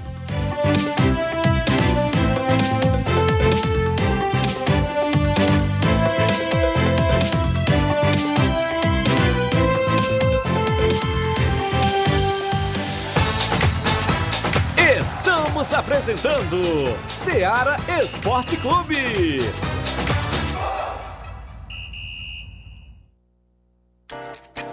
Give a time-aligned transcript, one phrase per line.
[14.99, 16.61] Estamos apresentando
[17.07, 19.39] Seara Esporte Clube.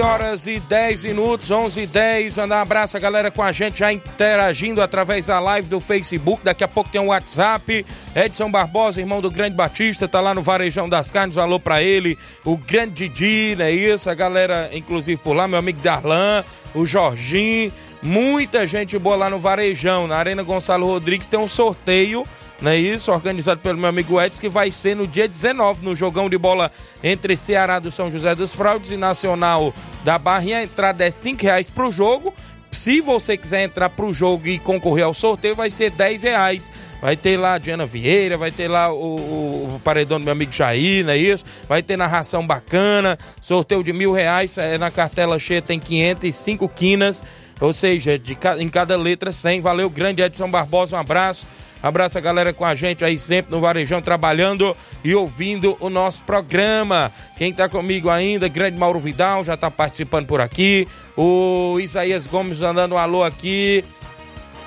[0.00, 2.38] Onze horas e 10 minutos, 11 e 10.
[2.38, 6.42] Mandar um abraço a galera com a gente já interagindo através da live do Facebook.
[6.42, 7.84] Daqui a pouco tem um WhatsApp.
[8.16, 11.36] Edson Barbosa, irmão do Grande Batista, tá lá no Varejão das Carnes.
[11.36, 12.16] Alô pra ele.
[12.46, 14.08] O Grande Didi, não é isso?
[14.08, 17.70] A galera, inclusive por lá, meu amigo Darlan, o Jorginho.
[18.02, 20.06] Muita gente boa lá no Varejão.
[20.06, 22.26] Na Arena Gonçalo Rodrigues tem um sorteio
[22.60, 23.10] não é isso?
[23.10, 26.70] Organizado pelo meu amigo Edson, que vai ser no dia 19, no jogão de bola
[27.02, 29.72] entre Ceará do São José dos Fraudes e Nacional
[30.04, 30.58] da Barrinha.
[30.58, 32.34] A entrada é 5 reais pro jogo.
[32.70, 36.70] Se você quiser entrar pro jogo e concorrer ao sorteio, vai ser 10 reais.
[37.00, 40.32] Vai ter lá a Diana Vieira, vai ter lá o, o, o paredão do meu
[40.32, 41.44] amigo Jair, não é isso?
[41.68, 47.24] Vai ter narração bacana, sorteio de mil reais, é, na cartela cheia tem 505 quinas,
[47.60, 49.60] ou seja, de, em cada letra 100.
[49.60, 51.46] Valeu, grande Edson Barbosa, um abraço.
[51.82, 56.22] Abraço a galera com a gente aí sempre no Varejão trabalhando e ouvindo o nosso
[56.22, 57.10] programa.
[57.36, 60.86] Quem tá comigo ainda, grande Mauro Vidal, já tá participando por aqui.
[61.16, 63.84] O Isaías Gomes andando um alô aqui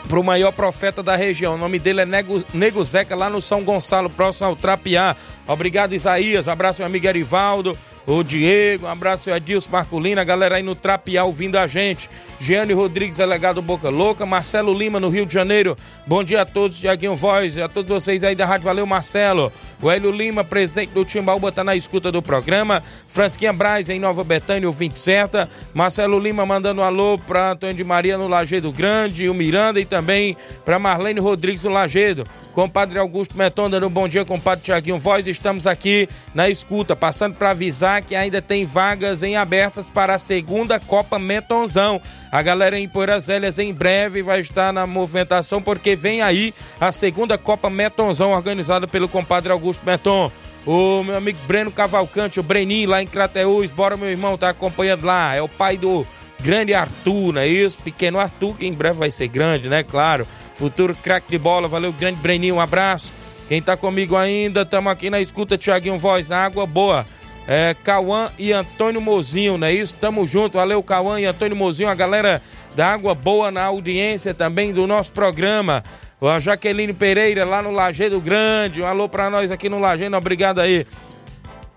[0.07, 1.55] pro maior profeta da região.
[1.55, 5.15] O nome dele é Nego, Nego Zeca, lá no São Gonçalo, próximo ao Trapiá.
[5.47, 6.47] Obrigado, Isaías.
[6.47, 7.77] Um abraço, meu amigo Erivaldo.
[8.05, 12.09] O Diego, um abraço ao Adilson Marculino, a galera aí no Trapiá ouvindo a gente.
[12.37, 14.25] Giane Rodrigues, delegado Boca Louca.
[14.25, 15.77] Marcelo Lima, no Rio de Janeiro.
[16.05, 19.53] Bom dia a todos, Tiaguinho Voz, a todos vocês aí da Rádio Valeu, Marcelo.
[19.81, 22.83] O Hélio Lima, presidente do Timbaúba, tá na escuta do programa.
[23.07, 25.49] Fransquinha Braz, em Nova Betânia, ouvinte certa.
[25.73, 29.85] Marcelo Lima mandando um alô pra Antônio de Maria no Lagedo Grande, o Miranda e
[29.85, 32.25] também pra Marlene Rodrigues no Lagedo.
[32.51, 35.25] Compadre Augusto Meton dando um bom dia, compadre Tiaguinho Voz.
[35.25, 40.15] Estamos aqui na escuta, passando para avisar lembrar que ainda tem vagas em abertas para
[40.15, 42.01] a segunda Copa Metonzão.
[42.31, 46.91] A galera em Poeiras Velhas em breve vai estar na movimentação porque vem aí a
[46.91, 50.31] segunda Copa Metonzão organizada pelo compadre Augusto Meton.
[50.65, 55.05] O meu amigo Breno Cavalcante, o Breninho lá em Crateús, bora meu irmão, tá acompanhando
[55.05, 55.35] lá.
[55.35, 56.07] É o pai do
[56.41, 57.79] grande Arthur, não é isso?
[57.83, 59.83] Pequeno Arthur, que em breve vai ser grande, né?
[59.83, 60.25] Claro.
[60.53, 63.13] Futuro craque de bola, valeu, grande Breninho, um abraço.
[63.47, 67.05] Quem tá comigo ainda, estamos aqui na escuta, Tiaguinho Voz, na Água Boa.
[67.47, 69.97] É, Cauã e Antônio Mozinho, não é isso?
[69.97, 72.41] Tamo junto, valeu Cauã e Antônio Mozinho, a galera
[72.75, 75.83] da Água Boa na audiência também do nosso programa.
[76.21, 80.59] A Jaqueline Pereira lá no Lajeado Grande, um alô pra nós aqui no Lajeado, obrigado
[80.59, 80.85] aí.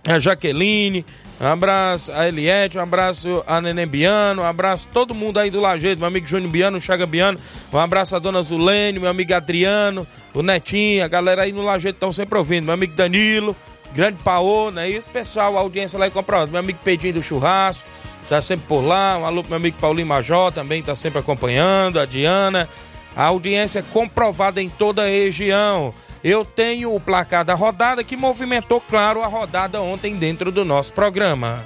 [0.06, 1.04] A Jaqueline,
[1.40, 5.50] um abraço a Eliette, um abraço a Neném Biano, um abraço a todo mundo aí
[5.50, 7.40] do Lajeado, meu amigo Júnior Biano, Chaga Biano,
[7.72, 11.96] um abraço a dona Zulene, meu amigo Adriano, o Netinho, a galera aí no Lajeado
[11.96, 13.56] estão sempre ouvindo, meu amigo Danilo,
[13.92, 14.88] grande Paô, né?
[14.88, 17.88] Isso, pessoal, a audiência lá em Comprado, meu amigo Pedinho do Churrasco,
[18.28, 21.98] tá sempre por lá, um alô pro meu amigo Paulinho Major, também tá sempre acompanhando,
[21.98, 22.68] a Diana,
[23.14, 25.94] a audiência comprovada em toda a região.
[26.22, 30.92] Eu tenho o placar da rodada que movimentou, claro, a rodada ontem dentro do nosso
[30.92, 31.64] programa.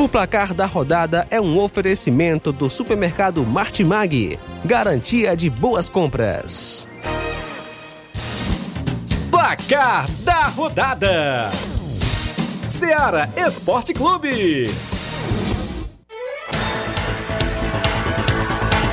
[0.00, 4.38] O placar da rodada é um oferecimento do supermercado Martimag.
[4.64, 6.88] Garantia de boas compras.
[9.30, 11.50] Placar da rodada:
[12.70, 14.70] Seara Esporte Clube.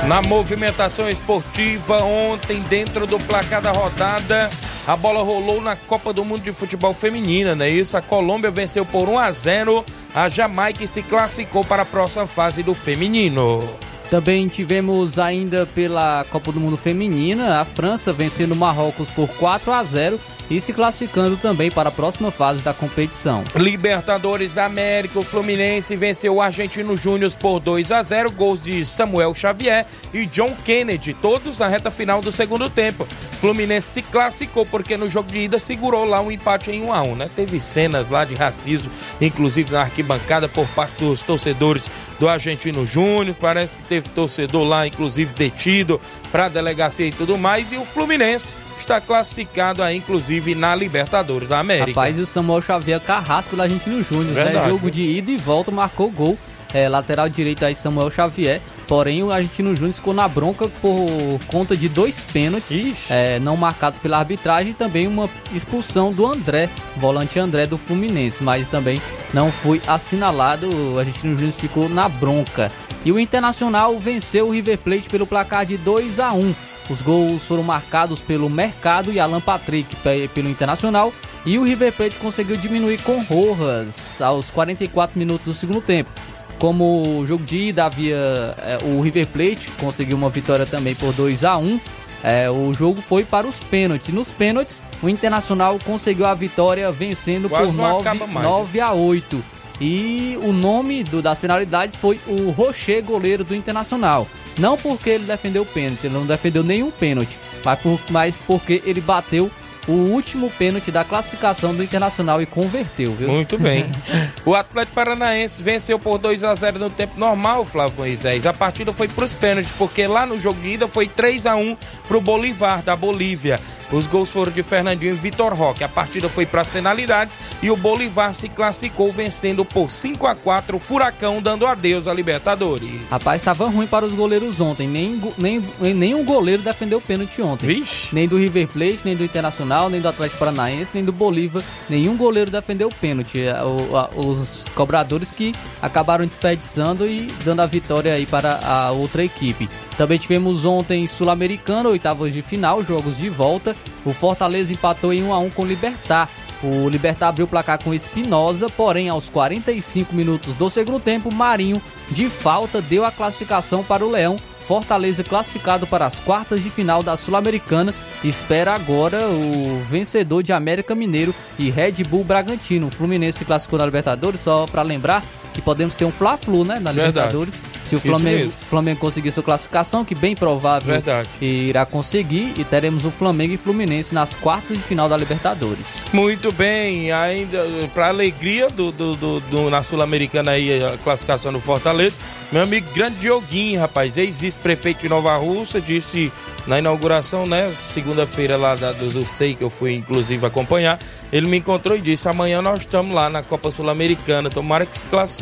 [0.06, 4.50] Na movimentação esportiva ontem, dentro do placar da rodada,
[4.88, 7.94] a bola rolou na Copa do Mundo de Futebol Feminina, não é isso?
[7.94, 12.26] A Colômbia venceu por 1 a 0 a Jamaica e se classificou para a próxima
[12.26, 13.68] fase do feminino.
[14.08, 19.70] Também tivemos ainda pela Copa do Mundo Feminina a França vencendo o Marrocos por 4
[19.70, 20.18] a 0
[20.50, 23.44] e se classificando também para a próxima fase da competição.
[23.54, 28.84] Libertadores da América, o Fluminense venceu o Argentino Júnior por 2 a 0, gols de
[28.84, 33.06] Samuel Xavier e John Kennedy, todos na reta final do segundo tempo.
[33.32, 37.02] Fluminense se classificou porque no jogo de ida segurou lá um empate em 1 a
[37.02, 37.30] 1, né?
[37.34, 38.90] Teve cenas lá de racismo,
[39.20, 44.86] inclusive na arquibancada por parte dos torcedores do Argentino Júnior, parece que teve torcedor lá
[44.86, 46.00] inclusive detido
[46.32, 51.48] para a delegacia e tudo mais, e o Fluminense está classificado aí, inclusive, na Libertadores
[51.48, 51.90] da América.
[51.90, 54.68] Rapaz, e o Samuel Xavier Carrasco do Argentino Júnior, né?
[54.68, 56.38] Jogo de ida e volta, marcou gol.
[56.74, 61.74] É, lateral direito aí Samuel Xavier, porém o Argentino Júnior ficou na bronca por conta
[61.74, 67.38] de dois pênaltis é, não marcados pela arbitragem e também uma expulsão do André, volante
[67.38, 69.00] André do Fluminense, mas também
[69.32, 72.70] não foi assinalado, o Argentino Júnior ficou na bronca.
[73.02, 77.42] E o Internacional venceu o River Plate pelo placar de 2 a 1 os gols
[77.44, 81.12] foram marcados pelo Mercado e Alan Patrick pe- pelo Internacional.
[81.46, 86.10] E o River Plate conseguiu diminuir com Rojas aos 44 minutos do segundo tempo.
[86.58, 88.16] Como o jogo de ida havia.
[88.58, 91.80] é, o River Plate conseguiu uma vitória também por 2 a 1
[92.24, 94.08] é, o jogo foi para os pênaltis.
[94.12, 98.80] Nos pênaltis, o Internacional conseguiu a vitória vencendo Quase por não 9, acaba mais, 9
[98.80, 99.44] a 8.
[99.80, 104.26] E o nome do- das penalidades foi o Rocher, goleiro do Internacional.
[104.58, 109.00] Não porque ele defendeu pênalti, ele não defendeu nenhum pênalti, mas, por- mas porque ele
[109.00, 109.50] bateu
[109.88, 113.28] o último pênalti da classificação do Internacional e converteu, viu?
[113.28, 113.86] Muito bem.
[114.44, 118.46] O Atlético Paranaense venceu por 2 a 0 no tempo normal, Flávio Moisés.
[118.46, 121.54] A partida foi para os pênaltis, porque lá no jogo de ida foi 3 a
[121.54, 121.76] 1
[122.06, 123.60] para o Bolivar, da Bolívia.
[123.90, 125.82] Os gols foram de Fernandinho e Vitor Roque.
[125.82, 130.34] A partida foi para as penalidades e o Bolivar se classificou vencendo por 5 a
[130.34, 132.90] 4 o Furacão, dando adeus à Libertadores.
[133.10, 134.86] Rapaz, estava ruim para os goleiros ontem.
[134.86, 135.62] Nem, nem,
[135.94, 137.66] nenhum goleiro defendeu pênalti ontem.
[137.66, 138.14] Vixe.
[138.14, 141.62] Nem do River Plate, nem do Internacional, nem do Atlético Paranaense, nem do Bolívar.
[141.90, 143.42] Nenhum goleiro defendeu pênalti.
[143.42, 149.22] É, o- Os cobradores que acabaram desperdiçando e dando a vitória aí para a outra
[149.22, 149.68] equipe.
[149.98, 153.76] Também tivemos ontem Sul-Americana, oitavas de final, jogos de volta.
[154.04, 156.28] O Fortaleza empatou em 1 a 1 com o Libertar.
[156.62, 161.80] O Libertar abriu o placar com Espinosa, porém aos 45 minutos do segundo tempo, Marinho,
[162.10, 164.36] de falta, deu a classificação para o Leão.
[164.68, 167.94] Fortaleza classificado para as quartas de final da Sul-Americana.
[168.22, 172.88] Espera agora o vencedor de América Mineiro e Red Bull Bragantino.
[172.88, 176.78] O Fluminense se classificou na Libertadores, só para lembrar, que podemos ter um Fla-Flu, né,
[176.80, 177.62] na Libertadores.
[177.84, 181.28] Se o Flamengo, Flamengo conseguir sua classificação, que bem provável Verdade.
[181.40, 186.02] irá conseguir, e teremos o Flamengo e Fluminense nas quartas de final da Libertadores.
[186.12, 187.64] Muito bem, ainda
[187.94, 192.16] para alegria do, do, do, do na Sul-Americana aí a classificação do Fortaleza,
[192.52, 196.32] meu amigo grande Dioguinho, rapaz, ex-prefeito de Nova Russa, disse
[196.66, 200.98] na inauguração, né, segunda-feira lá da, do, do SEI, que eu fui inclusive acompanhar,
[201.32, 205.04] ele me encontrou e disse: amanhã nós estamos lá na Copa Sul-Americana, tomara que se
[205.06, 205.37] classifique.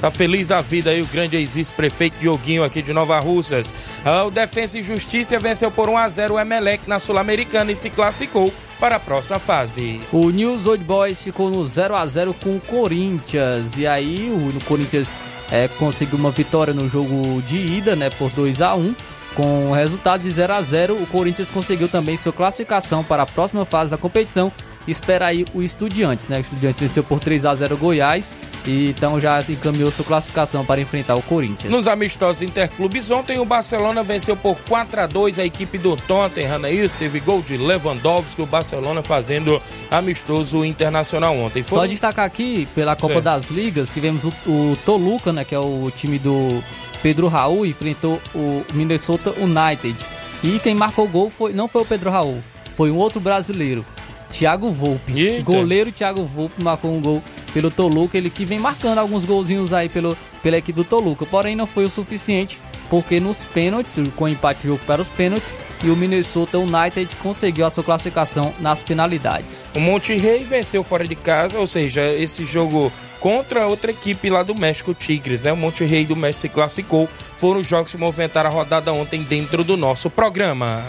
[0.00, 3.72] Tá feliz a vida aí o grande ex-prefeito Dioguinho aqui de Nova Russas.
[4.04, 7.76] Ah, o Defensa e Justiça venceu por 1 a 0 o Emelec na Sul-Americana e
[7.76, 10.00] se classificou para a próxima fase.
[10.12, 13.76] O News Old Boys ficou no 0 a 0 com o Corinthians.
[13.76, 15.16] E aí o Corinthians
[15.50, 18.94] é, conseguiu uma vitória no jogo de ida, né, por 2 a 1
[19.34, 23.26] com o resultado de 0 a 0 o Corinthians conseguiu também sua classificação para a
[23.26, 24.50] próxima fase da competição
[24.86, 26.38] espera aí o Estudiantes, né?
[26.38, 28.34] O Estudiantes venceu por 3 a 0 Goiás
[28.66, 31.72] e então já encaminhou sua classificação para enfrentar o Corinthians.
[31.72, 36.64] Nos amistosos interclubes ontem o Barcelona venceu por 4 a 2 a equipe do Tottenham,
[36.64, 36.96] é isso?
[36.96, 41.62] Teve gol de Lewandowski, o Barcelona fazendo amistoso internacional ontem.
[41.62, 41.78] Foi...
[41.78, 45.90] Só destacar aqui pela Copa das Ligas, tivemos o, o Toluca, né, que é o
[45.94, 46.62] time do
[47.02, 49.96] Pedro Raul enfrentou o Minnesota United.
[50.42, 52.42] E quem marcou o gol foi, não foi o Pedro Raul,
[52.74, 53.84] foi um outro brasileiro.
[54.30, 55.18] Thiago Volpe.
[55.18, 55.42] Eita.
[55.42, 59.88] Goleiro Thiago Volpe marcou um gol pelo Toluca, ele que vem marcando alguns golzinhos aí
[59.88, 61.24] pelo, pela equipe do Toluca.
[61.24, 65.08] Porém, não foi o suficiente, porque nos pênaltis, com o empate de jogo para os
[65.08, 69.70] pênaltis, e o Minnesota United conseguiu a sua classificação nas penalidades.
[69.74, 74.42] O Monte Rei venceu fora de casa, ou seja, esse jogo contra outra equipe lá
[74.42, 75.52] do México, Tigres, né?
[75.52, 77.08] O Monte Rei do México se classificou.
[77.08, 80.84] Foram os jogos que movimentaram a rodada ontem dentro do nosso programa.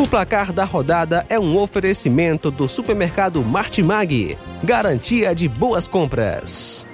[0.00, 6.86] O placar da rodada é um oferecimento do supermercado Martimag, garantia de boas compras.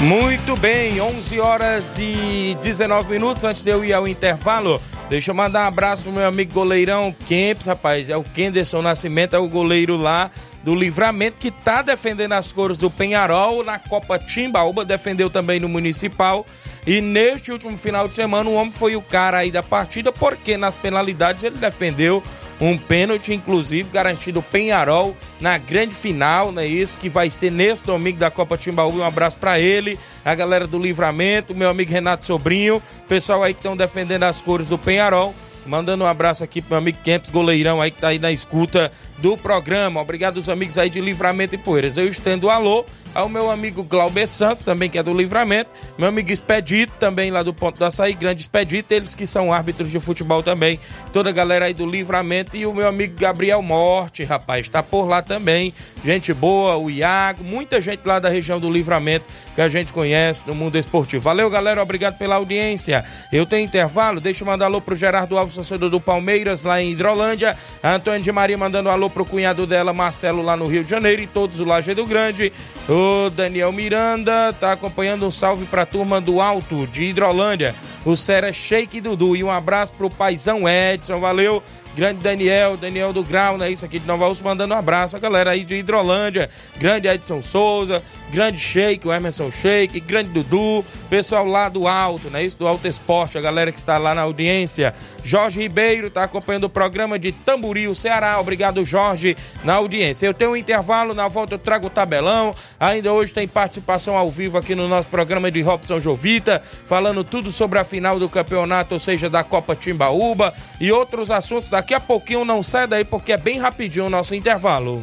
[0.00, 4.80] Muito bem, 11 horas e 19 minutos antes de eu ir ao intervalo.
[5.10, 8.08] Deixa eu mandar um abraço pro meu amigo goleirão Kempis, rapaz.
[8.08, 10.30] É o Kenderson Nascimento, é o goleiro lá
[10.62, 15.68] do Livramento, que está defendendo as cores do Penharol na Copa Timbaúba, defendeu também no
[15.68, 16.46] Municipal.
[16.86, 20.56] E neste último final de semana, o homem foi o cara aí da partida, porque
[20.56, 22.22] nas penalidades ele defendeu
[22.60, 26.66] um pênalti, inclusive, garantido Penharol na grande final, né?
[26.66, 28.98] Isso que vai ser nesse domingo da Copa Timbaúba.
[28.98, 33.60] Um abraço para ele, a galera do Livramento, meu amigo Renato Sobrinho, pessoal aí que
[33.60, 35.34] estão defendendo as cores do Penharol.
[35.66, 38.90] Mandando um abraço aqui pro meu amigo Kempis, goleirão aí que tá aí na escuta
[39.18, 40.00] do programa.
[40.00, 41.96] Obrigado aos amigos aí de Livramento e Poeiras.
[41.96, 46.08] Eu estendo o alô ao meu amigo Glauber Santos, também que é do Livramento, meu
[46.08, 49.98] amigo Expedito, também lá do Ponto do Açaí, grande Expedito, eles que são árbitros de
[49.98, 50.78] futebol também,
[51.12, 52.56] toda a galera aí do Livramento.
[52.56, 57.42] E o meu amigo Gabriel Morte, rapaz, está por lá também, gente boa, o Iago,
[57.42, 61.22] muita gente lá da região do Livramento que a gente conhece no mundo esportivo.
[61.24, 63.04] Valeu, galera, obrigado pela audiência.
[63.32, 66.92] Eu tenho intervalo, deixa eu mandar alô pro Gerardo Alves, torcedor do Palmeiras, lá em
[66.92, 71.22] Hidrolândia, Antônio de Maria mandando alô pro cunhado dela, Marcelo, lá no Rio de Janeiro,
[71.22, 72.52] e todos do Lajeado Grande,
[72.88, 77.74] o o Daniel Miranda tá acompanhando um salve pra turma do Alto de Hidrolândia.
[78.04, 79.34] O Sera Shake Dudu.
[79.34, 81.18] E um abraço pro paizão Edson.
[81.18, 81.62] Valeu.
[81.94, 83.70] Grande Daniel, Daniel do Grau, né?
[83.70, 85.16] Isso aqui de Nova Urso, mandando um abraço.
[85.16, 86.48] A galera aí de Hidrolândia,
[86.78, 92.44] grande Edson Souza, grande Sheik, o Emerson Sheik, grande Dudu, pessoal lá do Alto, né?
[92.44, 94.94] Isso do Alto Esporte, a galera que está lá na audiência.
[95.24, 98.40] Jorge Ribeiro está acompanhando o programa de Tamboril, Ceará.
[98.40, 100.26] Obrigado, Jorge, na audiência.
[100.26, 102.54] Eu tenho um intervalo, na volta eu trago o tabelão.
[102.78, 107.50] Ainda hoje tem participação ao vivo aqui no nosso programa de Robson Jovita, falando tudo
[107.50, 111.94] sobre a final do campeonato, ou seja, da Copa Timbaúba e outros assuntos da Daqui
[111.94, 115.02] a pouquinho não sai daí porque é bem rapidinho o nosso intervalo.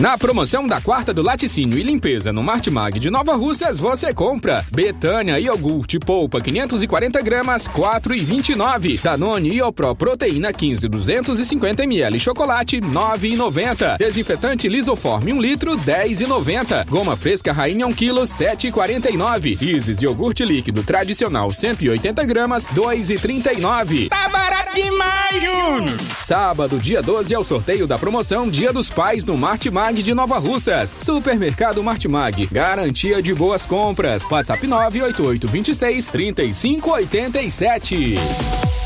[0.00, 4.64] Na promoção da quarta do laticínio e limpeza no Martimag de Nova Russas, você compra
[4.70, 9.02] Betânia iogurte polpa 540 gramas, 4,29.
[9.02, 13.98] Danone Iopro proteína 15 250 ml chocolate, 9,90.
[13.98, 16.86] Desinfetante Lisoform 1 litro, 10,90.
[16.88, 19.60] Goma fresca Rainha 1 kg, 7,49.
[19.60, 24.10] Isis iogurte líquido tradicional 180 gramas, 2,39.
[24.10, 25.98] Tá barato demais, Júnior!
[26.18, 30.38] Sábado, dia 12 é o sorteio da promoção Dia dos Pais no Martimag de Nova
[30.38, 30.96] Russas.
[31.00, 32.46] Supermercado Martimag.
[32.52, 34.30] Garantia de boas compras.
[34.30, 38.77] WhatsApp 988 26 3587.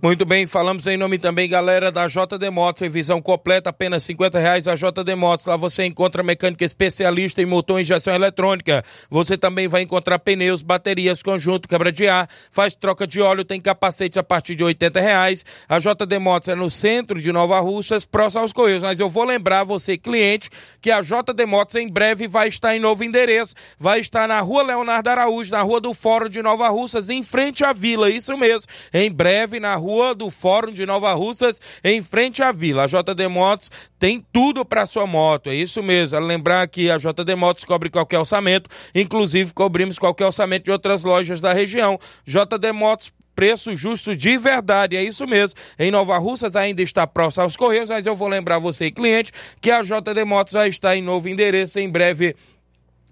[0.00, 4.68] Muito bem, falamos em nome também, galera, da JD Motos, revisão completa, apenas 50 reais
[4.68, 5.46] a JD Motos.
[5.46, 8.84] Lá você encontra mecânica especialista em motor e injeção eletrônica.
[9.10, 13.60] Você também vai encontrar pneus, baterias, conjunto, quebra de ar, faz troca de óleo, tem
[13.60, 15.44] capacetes a partir de 80 reais.
[15.68, 18.84] A JD Motos é no centro de Nova Russas, próximo aos Correios.
[18.84, 20.48] Mas eu vou lembrar você, cliente,
[20.80, 23.52] que a JD Motos em breve vai estar em novo endereço.
[23.76, 27.64] Vai estar na rua Leonardo Araújo, na rua do Fórum de Nova Russas, em frente
[27.64, 28.08] à vila.
[28.08, 28.70] Isso mesmo.
[28.94, 32.84] Em breve, na rua Rua do Fórum de Nova Russas, em frente à vila.
[32.84, 36.18] A JD Motos tem tudo para sua moto, é isso mesmo.
[36.20, 41.40] Lembrar que a JD Motos cobre qualquer orçamento, inclusive cobrimos qualquer orçamento de outras lojas
[41.40, 41.98] da região.
[42.26, 45.58] JD Motos preço justo de verdade, é isso mesmo.
[45.78, 49.70] Em Nova Russas ainda está próximo aos Correios, mas eu vou lembrar você, cliente, que
[49.70, 52.36] a JD Motos já está em novo endereço, em breve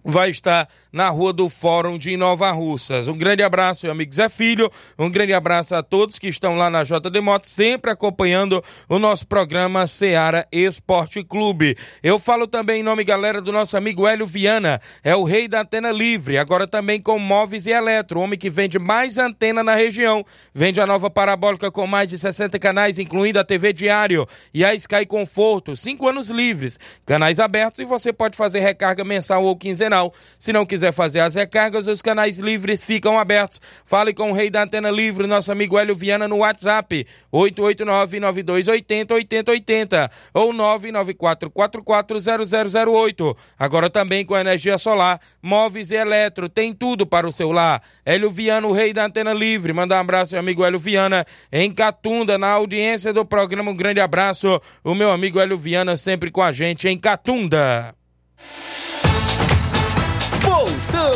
[0.07, 3.09] vai estar na Rua do Fórum de Nova Russas.
[3.09, 6.71] Um grande abraço, meu amigo Zé Filho, um grande abraço a todos que estão lá
[6.71, 11.77] na JD Motos, sempre acompanhando o nosso programa Seara Esporte Clube.
[12.05, 15.63] Eu falo também em nome, galera, do nosso amigo Hélio Viana, é o rei da
[15.63, 20.25] antena livre, agora também com móveis e eletro, homem que vende mais antena na região.
[20.55, 24.73] Vende a nova parabólica com mais de 60 canais, incluindo a TV Diário e a
[24.73, 29.96] Sky Conforto, cinco anos livres, canais abertos e você pode fazer recarga mensal ou quinzenal
[30.39, 33.59] se não quiser fazer as recargas, os canais livres ficam abertos.
[33.85, 40.53] Fale com o rei da antena livre, nosso amigo Hélio Viana, no WhatsApp 889-9280-8080 ou
[40.53, 43.37] 994440008.
[43.59, 47.83] Agora também com energia solar, móveis e eletro, tem tudo para o seu lar.
[48.05, 49.73] Hélio Viana, o rei da antena livre.
[49.73, 53.71] Manda um abraço, meu amigo Hélio Viana, em Catunda, na audiência do programa.
[53.71, 57.95] Um grande abraço, o meu amigo Hélio Viana, sempre com a gente em Catunda.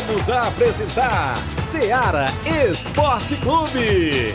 [0.00, 2.26] Voltamos a apresentar Seara
[2.70, 4.32] Esporte Clube.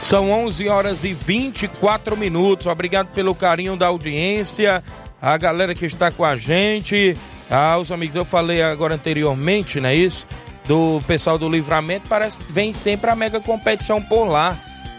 [0.00, 2.66] São 11 horas e 24 minutos.
[2.66, 4.84] Obrigado pelo carinho da audiência,
[5.20, 7.16] a galera que está com a gente,
[7.50, 8.14] aos amigos.
[8.14, 10.26] Eu falei agora anteriormente, não é isso?
[10.70, 14.56] Do pessoal do Livramento, parece que vem sempre a mega competição por lá.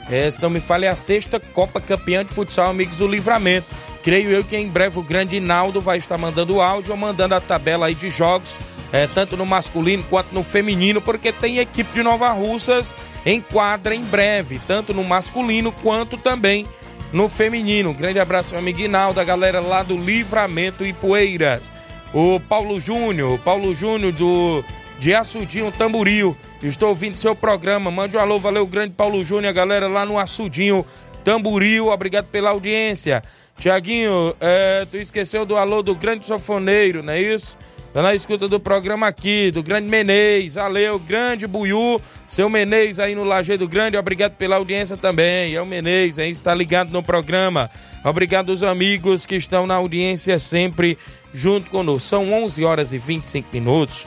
[0.09, 3.67] É, se não me falha, é a sexta Copa Campeã de Futsal Amigos do Livramento.
[4.03, 7.39] Creio eu que em breve o grande Naldo vai estar mandando áudio ou mandando a
[7.39, 8.53] tabela aí de jogos,
[8.91, 12.93] é, tanto no masculino quanto no feminino, porque tem equipe de Nova Russas
[13.25, 16.67] em quadra em breve, tanto no masculino quanto também
[17.13, 17.93] no feminino.
[17.93, 21.71] Grande abraço, amigo Naldo, a galera lá do Livramento e Poeiras.
[22.13, 24.61] O Paulo Júnior, Paulo Júnior do
[25.01, 26.37] de Açudinho Tamburil.
[26.61, 27.89] Estou ouvindo seu programa.
[27.89, 30.85] Mande um alô, valeu, grande Paulo Júnior, galera lá no Açudinho
[31.23, 31.87] Tamburil.
[31.87, 33.23] Obrigado pela audiência.
[33.57, 37.57] Tiaguinho, é, tu esqueceu do alô do grande sofoneiro, não é isso?
[37.91, 40.53] Tá na escuta do programa aqui, do grande Menez.
[40.53, 43.97] Valeu, grande Buiú, seu Menez aí no Lajeado Grande.
[43.97, 45.55] Obrigado pela audiência também.
[45.55, 47.71] É o Menez aí, está ligado no programa.
[48.05, 50.95] Obrigado aos amigos que estão na audiência sempre
[51.33, 52.07] junto conosco.
[52.07, 54.05] São 11 horas e 25 minutos.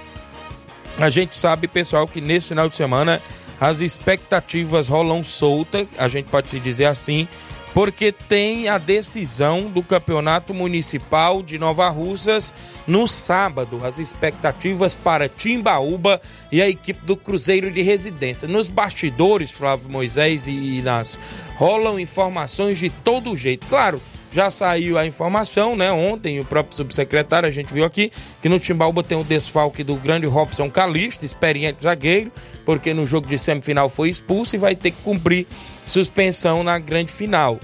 [0.98, 3.20] A gente sabe, pessoal, que nesse final de semana
[3.60, 7.26] as expectativas rolam solta, a gente pode se dizer assim,
[7.72, 12.54] porque tem a decisão do Campeonato Municipal de Nova Russas
[12.86, 13.84] no sábado.
[13.84, 16.20] As expectativas para Timbaúba
[16.52, 18.46] e a equipe do Cruzeiro de Residência.
[18.46, 21.18] Nos bastidores, Flávio Moisés e nas
[21.56, 23.66] rolam informações de todo jeito.
[23.66, 24.00] Claro,
[24.34, 25.92] já saiu a informação, né?
[25.92, 28.10] Ontem o próprio subsecretário, a gente viu aqui,
[28.42, 32.32] que no Timbaúba tem o desfalque do grande Robson Calista, experiente zagueiro,
[32.64, 35.46] porque no jogo de semifinal foi expulso e vai ter que cumprir
[35.86, 37.60] suspensão na grande final.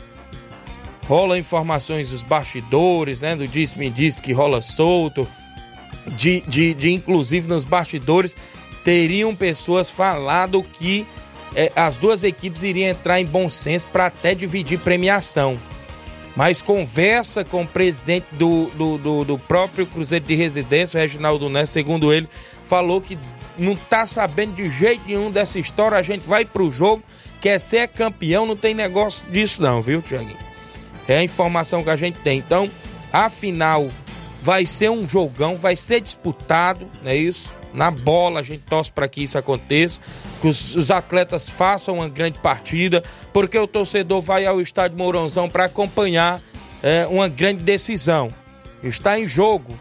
[1.08, 3.34] Rola informações dos bastidores, né?
[3.34, 5.26] Do disse-me disse que rola solto,
[6.06, 8.36] de, de, de inclusive nos bastidores
[8.84, 11.04] teriam pessoas falado que
[11.56, 15.60] é, as duas equipes iriam entrar em bom senso para até dividir premiação.
[16.40, 21.50] Mas conversa com o presidente do, do, do, do próprio Cruzeiro de Residência, o Reginaldo
[21.50, 22.26] Neto, segundo ele,
[22.62, 23.18] falou que
[23.58, 27.02] não tá sabendo de jeito nenhum dessa história, a gente vai pro jogo,
[27.42, 30.38] quer ser campeão, não tem negócio disso não, viu, Tiaguinho?
[31.06, 32.38] É a informação que a gente tem.
[32.38, 32.70] Então,
[33.12, 33.90] a final
[34.40, 37.54] vai ser um jogão, vai ser disputado, não é isso?
[37.72, 40.00] Na bola, a gente torce para que isso aconteça,
[40.40, 43.02] que os, os, atletas façam uma grande partida,
[43.32, 46.40] porque o torcedor vai ao estádio Mourãozão para acompanhar
[46.82, 48.32] é, uma grande decisão.
[48.82, 49.78] Está em jogo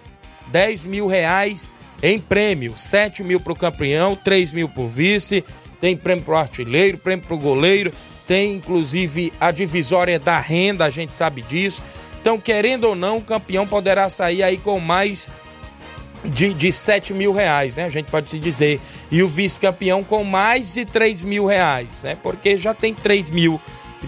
[0.52, 5.44] 10 mil reais em prêmio, 7 mil para o campeão, 3 mil para o vice,
[5.80, 7.92] tem prêmio para o artilheiro, prêmio para o goleiro,
[8.28, 11.82] tem inclusive a divisória da renda, a gente sabe disso.
[12.22, 15.30] Então, querendo ou não, o campeão poderá sair aí com mais
[16.24, 17.86] de, de 7 mil reais, né?
[17.86, 18.80] A gente pode se dizer.
[19.12, 22.18] E o vice-campeão com mais de 3 mil reais, né?
[22.22, 23.60] Porque já tem 3 mil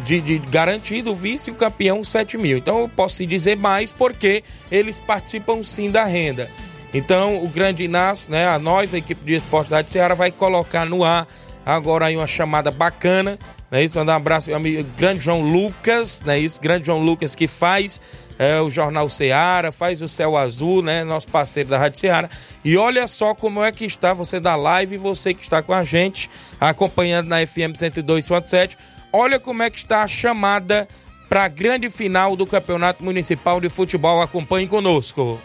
[0.03, 2.57] de, de garantido, o vice e o campeão 7 mil.
[2.57, 6.49] Então eu posso se dizer mais porque eles participam sim da renda.
[6.93, 8.47] Então o grande Inácio, né?
[8.47, 11.27] A nós, a equipe de esporte da Ceará, vai colocar no ar
[11.65, 13.37] agora aí uma chamada bacana
[13.71, 13.97] é isso?
[13.97, 14.59] Mandar um abraço ao
[14.97, 16.37] grande João Lucas, né?
[16.37, 18.01] Isso, grande João Lucas que faz
[18.41, 21.03] é, o Jornal Ceará, faz o Céu Azul, né?
[21.03, 22.27] Nosso parceiro da Rádio Ceará.
[22.65, 25.83] E olha só como é que está você da live, você que está com a
[25.83, 26.27] gente,
[26.59, 28.77] acompanhando na FM 102.7.
[29.13, 30.87] Olha como é que está a chamada
[31.29, 34.19] para a grande final do Campeonato Municipal de Futebol.
[34.23, 35.39] Acompanhe conosco.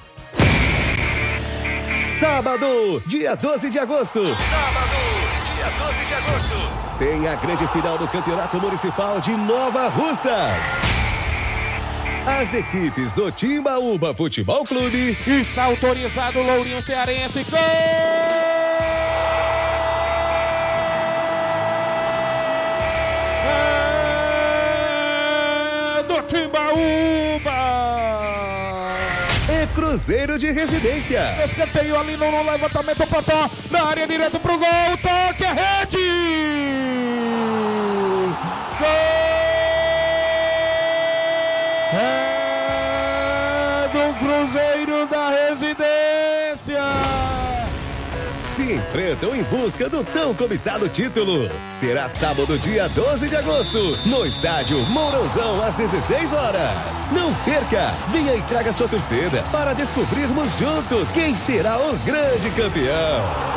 [2.18, 4.24] Sábado, dia 12 de agosto.
[4.38, 4.96] Sábado,
[5.54, 11.05] dia 12 de agosto tem a grande final do Campeonato Municipal de Nova Russas.
[12.26, 15.16] As equipes do Timbaúba Futebol Clube.
[15.26, 17.44] Está autorizado o Lourinho Cearense.
[17.44, 17.60] Gol!
[25.98, 27.76] É do Timbaúba!
[29.76, 31.20] Cruzeiro de Residência.
[31.44, 36.25] Escanteio ali no, no levantamento, o Potó, na área direto pro gol, toque a rede!
[44.36, 46.82] Cruzeiro da Residência!
[48.50, 51.50] se enfrentam em busca do tão cobiçado título.
[51.70, 57.10] Será sábado, dia 12 de agosto, no estádio Mourãozão, às 16 horas.
[57.12, 57.92] Não perca!
[58.12, 63.56] Venha e traga sua torcida para descobrirmos juntos quem será o grande campeão.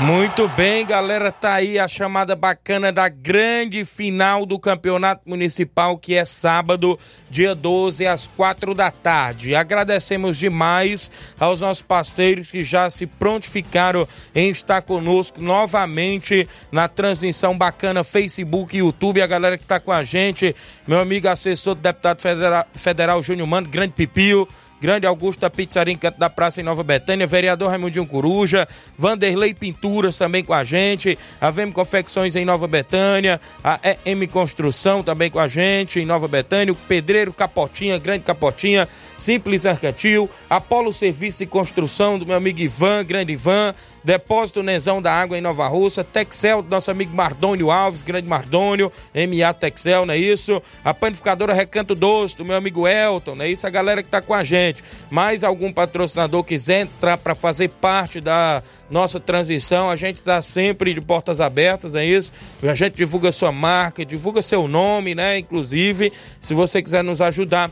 [0.00, 6.16] Muito bem, galera, tá aí a chamada bacana da grande final do Campeonato Municipal, que
[6.16, 6.98] é sábado,
[7.30, 9.54] dia 12, às quatro da tarde.
[9.54, 17.56] Agradecemos demais aos nossos parceiros que já se prontificaram em estar conosco novamente na transmissão
[17.56, 19.22] bacana Facebook e YouTube.
[19.22, 20.56] A galera que tá com a gente,
[20.88, 24.48] meu amigo assessor do deputado federal, federal Júnior Mano, grande pipio
[24.84, 28.68] Grande Augusta Pizzaria Canto da Praça em Nova Betânia, vereador Raimundinho Coruja,
[28.98, 35.02] Vanderlei Pinturas também com a gente, a VM Confecções em Nova Betânia, a EM Construção
[35.02, 40.92] também com a gente em Nova Betânia, o Pedreiro Capotinha, Grande Capotinha, Simples Arcantil, Apolo
[40.92, 45.66] Serviço e Construção do meu amigo Ivan, Grande Ivan, Depósito Nezão da Água em Nova
[45.66, 50.62] Russa, Texel do nosso amigo Mardônio Alves, Grande Mardônio, MA Texel, não é isso?
[50.84, 53.66] A panificadora Recanto Doce do meu amigo Elton, não é isso?
[53.66, 54.84] A galera que tá com a gente.
[55.10, 60.92] Mais algum patrocinador quiser entrar para fazer parte da nossa transição, a gente está sempre
[60.92, 62.30] de portas abertas, é isso?
[62.62, 65.38] A gente divulga sua marca, divulga seu nome, né?
[65.38, 67.70] Inclusive, se você quiser nos ajudar.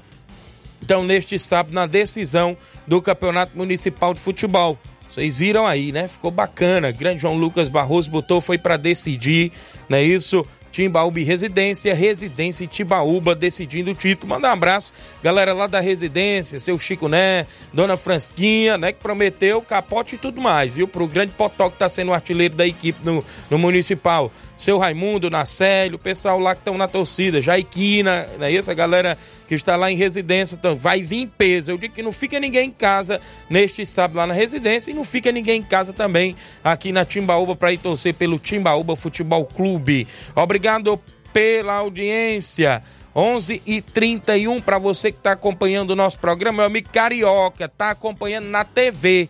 [0.83, 4.79] Então, neste sábado, na decisão do Campeonato Municipal de Futebol.
[5.12, 6.09] Vocês viram aí, né?
[6.09, 6.90] Ficou bacana.
[6.90, 9.53] Grande João Lucas Barroso botou, foi para decidir,
[9.87, 10.42] não é isso?
[10.70, 14.31] Timbaúba Residência, Residência Timbaúba decidindo o título.
[14.31, 14.90] Manda um abraço,
[15.22, 20.40] galera lá da Residência, seu Chico Né, Dona Fransquinha, né, que prometeu capote e tudo
[20.40, 20.88] mais, viu?
[20.88, 25.29] Pro grande Potó que tá sendo o artilheiro da equipe no, no Municipal seu Raimundo,
[25.29, 28.55] Nacélio, o pessoal lá que estão na torcida, Jaiquina, né?
[28.55, 31.72] Essa galera que está lá em residência, então vai vir em peso.
[31.72, 33.20] Eu digo que não fica ninguém em casa
[33.51, 37.57] neste sábado lá na residência e não fica ninguém em casa também aqui na Timbaúba
[37.57, 40.07] para ir torcer pelo Timbaúba Futebol Clube.
[40.37, 40.98] Obrigado
[41.33, 42.83] pela audiência.
[43.14, 47.90] 11 e 31 para você que está acompanhando o nosso programa, meu amigo Carioca, está
[47.90, 49.29] acompanhando na TV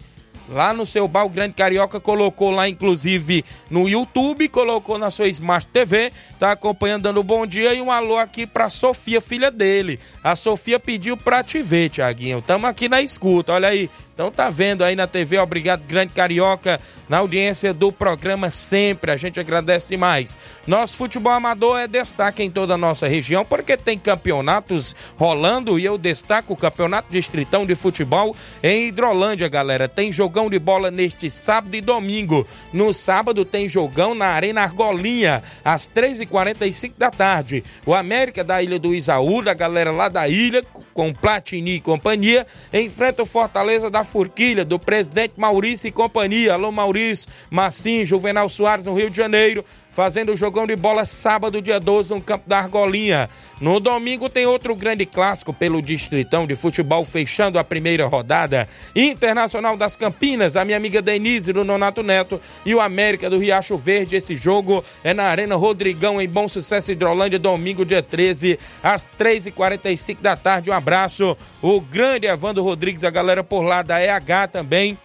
[0.49, 5.29] lá no seu bar, o Grande Carioca colocou lá, inclusive, no YouTube, colocou na sua
[5.29, 9.99] Smart TV, tá acompanhando, dando bom dia e um alô aqui pra Sofia, filha dele.
[10.23, 12.43] A Sofia pediu pra te ver, Tiaguinho.
[12.43, 13.91] Tamo aqui na escuta, olha aí.
[14.15, 16.79] Então tá vendo aí na TV, obrigado, Grande Carioca,
[17.09, 19.11] na audiência do programa sempre.
[19.11, 20.37] A gente agradece mais.
[20.67, 25.85] Nosso futebol amador é destaque em toda a nossa região, porque tem campeonatos rolando e
[25.85, 29.89] eu destaco o Campeonato Distritão de Futebol em Hidrolândia, galera.
[29.89, 32.47] Tem jogão de bola neste sábado e domingo.
[32.73, 37.63] No sábado tem jogão na Arena Argolinha, às 3h45 da tarde.
[37.85, 40.65] O América da Ilha do Isaú, da galera lá da ilha,
[40.95, 46.55] com Platini e companhia, enfrenta o Fortaleza da Forquilha, do presidente Maurício e companhia.
[46.55, 49.63] Alô, Maurício, Massim, Juvenal Soares, no Rio de Janeiro,
[49.93, 53.29] fazendo o jogão de bola sábado, dia 12, no campo da Argolinha.
[53.61, 58.67] No domingo tem outro grande clássico pelo Distritão de Futebol, fechando a primeira rodada.
[58.97, 63.77] Internacional das Campinas, a minha amiga Denise do Nonato Neto e o América do Riacho
[63.77, 64.17] Verde.
[64.17, 70.21] Esse jogo é na Arena Rodrigão, em Bom Sucesso, Hidrolândia, domingo, dia 13, às 3h45
[70.21, 70.71] da tarde.
[70.71, 74.99] Um abraço, o grande Evandro Rodrigues, a galera por lá da EH também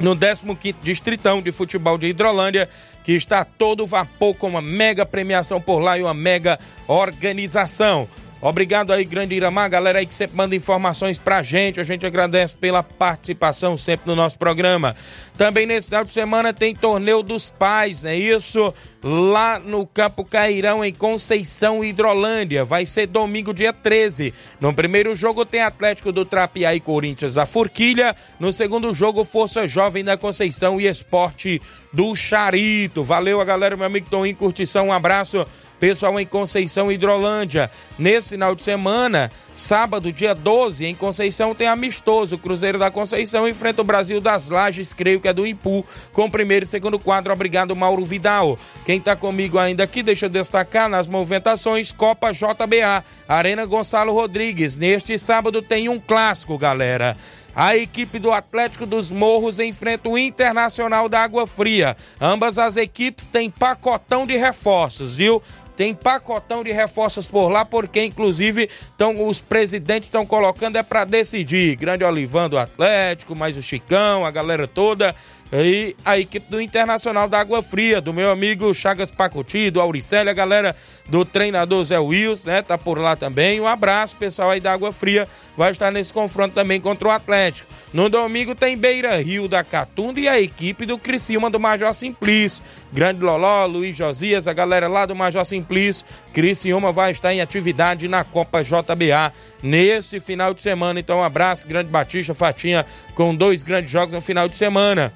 [0.00, 2.68] no 15º Distritão de Futebol de Hidrolândia,
[3.04, 6.58] que está todo vapor com uma mega premiação por lá e uma mega
[6.88, 8.08] organização.
[8.42, 11.78] Obrigado aí, Grande Iramar, galera aí que sempre manda informações pra gente.
[11.78, 14.96] A gente agradece pela participação sempre no nosso programa.
[15.36, 18.72] Também nesse final de semana tem torneio dos pais, é isso?
[19.02, 22.64] Lá no Campo Cairão, em Conceição, Hidrolândia.
[22.64, 24.32] Vai ser domingo, dia 13.
[24.58, 28.16] No primeiro jogo tem Atlético do Trapiá Corinthians a Forquilha.
[28.38, 31.60] No segundo jogo, Força Jovem da Conceição e Esporte
[31.92, 33.04] do Charito.
[33.04, 34.88] Valeu a galera, meu amigo Toninho Curtição.
[34.88, 35.46] Um abraço
[35.80, 37.70] pessoal em Conceição Hidrolândia.
[37.98, 42.36] Nesse final de semana, sábado, dia 12, em Conceição tem amistoso.
[42.36, 46.30] O Cruzeiro da Conceição enfrenta o Brasil das Lages, creio que é do Impu, com
[46.30, 47.32] primeiro e segundo quadro.
[47.32, 48.58] Obrigado, Mauro Vidal.
[48.84, 54.76] Quem está comigo ainda aqui, deixa eu destacar nas movimentações Copa JBA, Arena Gonçalo Rodrigues.
[54.76, 57.16] Neste sábado tem um clássico, galera.
[57.54, 61.96] A equipe do Atlético dos Morros enfrenta o Internacional da Água Fria.
[62.20, 65.42] Ambas as equipes têm pacotão de reforços, viu?
[65.76, 71.04] Tem pacotão de reforços por lá, porque inclusive tão, os presidentes estão colocando é para
[71.04, 71.74] decidir.
[71.76, 75.14] Grande Olivão do Atlético, mais o Chicão, a galera toda.
[75.52, 80.30] E a equipe do Internacional da Água Fria, do meu amigo Chagas Pacuti, do Auricélio,
[80.30, 80.76] a galera
[81.08, 82.62] do treinador Zé Wilson, né?
[82.62, 83.60] Tá por lá também.
[83.60, 85.26] Um abraço, pessoal aí da Água Fria.
[85.56, 87.68] Vai estar nesse confronto também contra o Atlético.
[87.92, 92.62] No domingo tem Beira Rio da Catunda e a equipe do Criciúma do Major Simplício.
[92.92, 96.06] Grande Loló, Luiz Josias, a galera lá do Major Simplício.
[96.32, 99.32] Criciúma vai estar em atividade na Copa JBA
[99.64, 101.00] nesse final de semana.
[101.00, 102.86] Então, um abraço, grande Batista, Fatinha,
[103.16, 105.12] com dois grandes jogos no final de semana.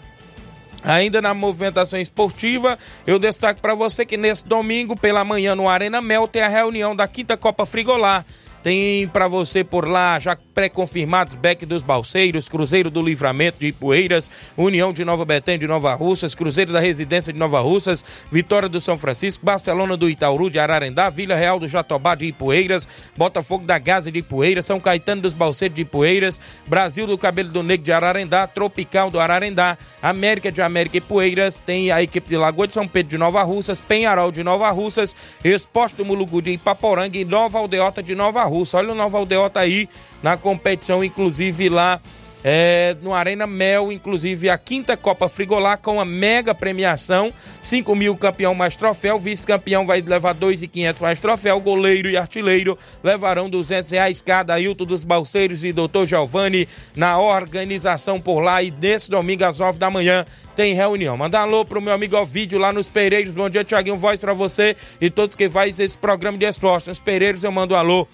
[0.84, 6.02] Ainda na movimentação esportiva, eu destaco para você que nesse domingo, pela manhã, no Arena
[6.02, 8.24] Mel, tem a reunião da Quinta Copa Frigolar.
[8.64, 14.30] Tem para você por lá já pré-confirmados Beck dos Balseiros, Cruzeiro do Livramento de Ipueiras,
[14.56, 18.80] União de Nova Betém de Nova Russas, Cruzeiro da Residência de Nova Russas, Vitória do
[18.80, 23.78] São Francisco, Barcelona do Itauru de Ararendá, Vila Real do Jatobá de Ipueiras, Botafogo da
[23.78, 27.92] Gaza de Ipueiras, São Caetano dos Balseiros de Ipueiras, Brasil do Cabelo do Negro de
[27.92, 32.72] Ararendá, Tropical do Ararendá, América de América e Ipueiras, tem a equipe de Lagoa de
[32.72, 37.26] São Pedro de Nova Russas, Penharol de Nova Russas, Esporte do Mulugu de Ipaporanga e
[37.26, 38.78] Nova Aldeota de Nova Russa.
[38.78, 39.88] Olha o Nova Aldeota aí
[40.22, 42.00] na competição, inclusive lá
[42.46, 48.14] é, no Arena Mel, inclusive a quinta Copa Frigolá com a mega premiação, 5 mil
[48.18, 54.20] campeão mais troféu, vice-campeão vai levar 2.500 mais troféu, goleiro e artilheiro levarão 200 reais
[54.20, 59.58] cada, Ailton dos Balseiros e Doutor Giovanni na organização por lá e nesse domingo às
[59.58, 61.16] 9 da manhã tem reunião.
[61.16, 64.76] Manda alô pro meu amigo Ovídio lá nos Pereiros, bom dia Tiaguinho, voz para você
[65.00, 66.88] e todos que fazem esse programa de esporte.
[66.88, 68.06] Nos Pereiros eu mando alô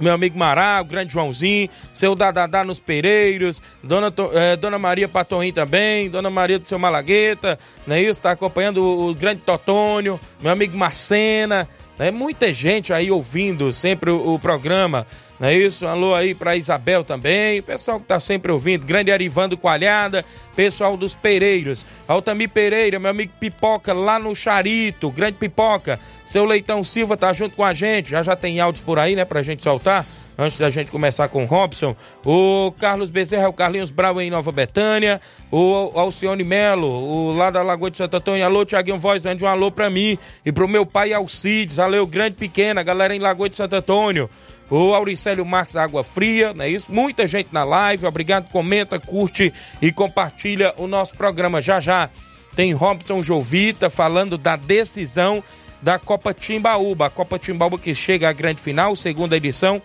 [0.00, 5.52] meu amigo Mará, o grande Joãozinho, seu Dadadá nos Pereiros, Dona, eh, Dona Maria Patoim
[5.52, 8.12] também, Dona Maria do seu Malagueta, não é isso?
[8.12, 11.68] Está acompanhando o, o, grande Totônio, meu amigo Marcena,
[12.00, 12.10] né?
[12.10, 15.06] Muita gente aí ouvindo sempre o, o programa,
[15.38, 15.86] não é isso?
[15.86, 20.24] Alô aí para Isabel também, pessoal que tá sempre ouvindo, grande Arivando Coalhada,
[20.56, 26.82] pessoal dos Pereiros, Altamir Pereira, meu amigo Pipoca lá no Charito, grande Pipoca, seu Leitão
[26.82, 29.62] Silva tá junto com a gente, já já tem áudios por aí, né, pra gente
[29.62, 30.06] soltar.
[30.40, 31.94] Antes da gente começar com o Robson.
[32.24, 35.20] O Carlos Bezerra, o Carlinhos Bravo em Nova Betânia.
[35.50, 38.44] O Alcione Melo, o lá da Lagoa de Santo Antônio.
[38.44, 41.76] Alô, Tiaguinho Voz, mande um alô pra mim e pro meu pai Alcides.
[41.76, 44.30] Valeu, grande pequena, galera em Lagoa de Santo Antônio.
[44.70, 46.90] O Auricélio Marques Água Fria, não é isso?
[46.90, 48.06] Muita gente na live.
[48.06, 51.60] Obrigado, comenta, curte e compartilha o nosso programa.
[51.60, 52.08] Já já
[52.54, 55.42] tem Robson Jovita falando da decisão
[55.82, 57.06] da Copa Timbaúba.
[57.06, 59.80] A Copa Timbaúba que chega à grande final, segunda edição,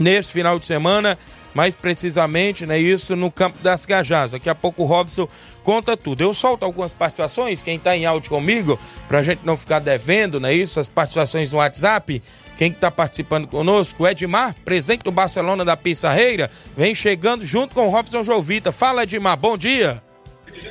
[0.00, 1.18] neste final de semana,
[1.54, 4.32] mais precisamente, né, isso no Campo das Gajás.
[4.32, 5.28] Daqui a pouco o Robson
[5.62, 6.22] conta tudo.
[6.22, 10.40] Eu solto algumas participações, quem está em áudio comigo, para a gente não ficar devendo,
[10.40, 12.22] né, isso, as participações no WhatsApp.
[12.56, 14.06] Quem está participando conosco?
[14.06, 18.70] Edmar, presidente do Barcelona da Pissarreira, vem chegando junto com o Robson Jovita.
[18.70, 20.02] Fala, Edmar, bom dia.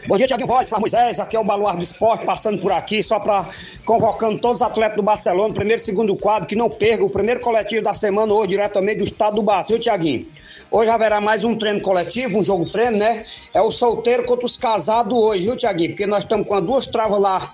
[0.08, 3.02] Bom dia, Tiago Voz, Fala Moisés, aqui é o Baluar do Esporte, passando por aqui,
[3.02, 3.48] só para
[3.84, 7.40] convocando todos os atletas do Barcelona, primeiro e segundo quadro, que não percam o primeiro
[7.40, 10.28] coletivo da semana hoje, diretamente do estado do Barça, viu, Tiaguinho?
[10.70, 13.26] Hoje haverá mais um treino coletivo, um jogo treino, né?
[13.54, 15.90] É o solteiro contra os casados hoje, viu, Tiaguinho?
[15.90, 17.54] Porque nós estamos com duas travas lá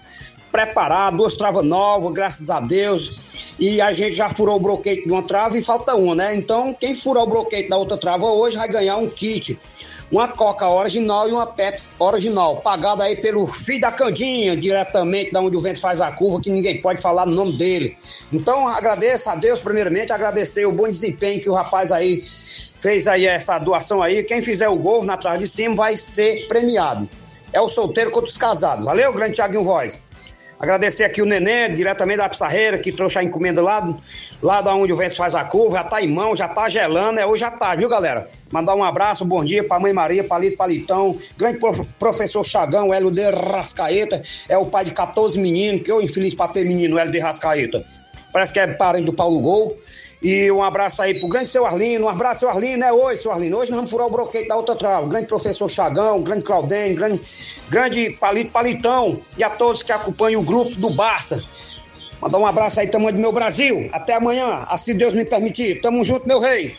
[0.52, 3.22] preparadas, duas travas novas, graças a Deus.
[3.58, 6.36] E a gente já furou o broquete de uma trava e falta uma, né?
[6.36, 9.60] Então, quem furar o broquete da outra trava hoje vai ganhar um kit
[10.12, 15.42] uma Coca original e uma Pepsi original, pagada aí pelo filho da Candinha, diretamente da
[15.42, 17.98] onde o vento faz a curva, que ninguém pode falar no nome dele.
[18.32, 22.24] Então, agradeço a Deus, primeiramente, agradecer o bom desempenho que o rapaz aí
[22.76, 24.24] fez aí essa doação aí.
[24.24, 27.10] Quem fizer o gol na trás de cima vai ser premiado.
[27.52, 28.86] É o solteiro contra os casados.
[28.86, 30.00] Valeu, grande Thiaguinho Voz.
[30.60, 33.98] Agradecer aqui o Nenê, diretamente da Pissarreira, que trouxe a encomenda lá,
[34.42, 37.20] lá da onde o vento faz a curva, já tá em mão, já tá gelando,
[37.20, 38.30] é hoje já tá, viu, galera?
[38.52, 42.94] Mandar um abraço, um bom dia pra mãe Maria, Palito Palitão, grande prof, professor Chagão,
[42.94, 46.98] Hélio de Rascaeta, é o pai de 14 meninos, que eu infeliz pra ter menino,
[46.98, 47.86] Hélio de Rascaeta.
[48.32, 49.78] Parece que é parente do Paulo Gol.
[50.26, 53.32] E um abraço aí pro grande seu Arlino, um abraço, seu Arlino, é hoje, seu
[53.32, 53.60] Arlino.
[53.60, 55.06] Hoje nós vamos furar o broquete da outra trava.
[55.06, 57.22] Grande professor Chagão, grande Claudem, grande,
[57.70, 61.46] grande Palito Palitão e a todos que acompanham o grupo do Barça.
[62.20, 63.88] Mandar um abraço aí, tamanho do meu Brasil.
[63.92, 65.80] Até amanhã, assim Deus me permitir.
[65.80, 66.74] Tamo junto, meu rei.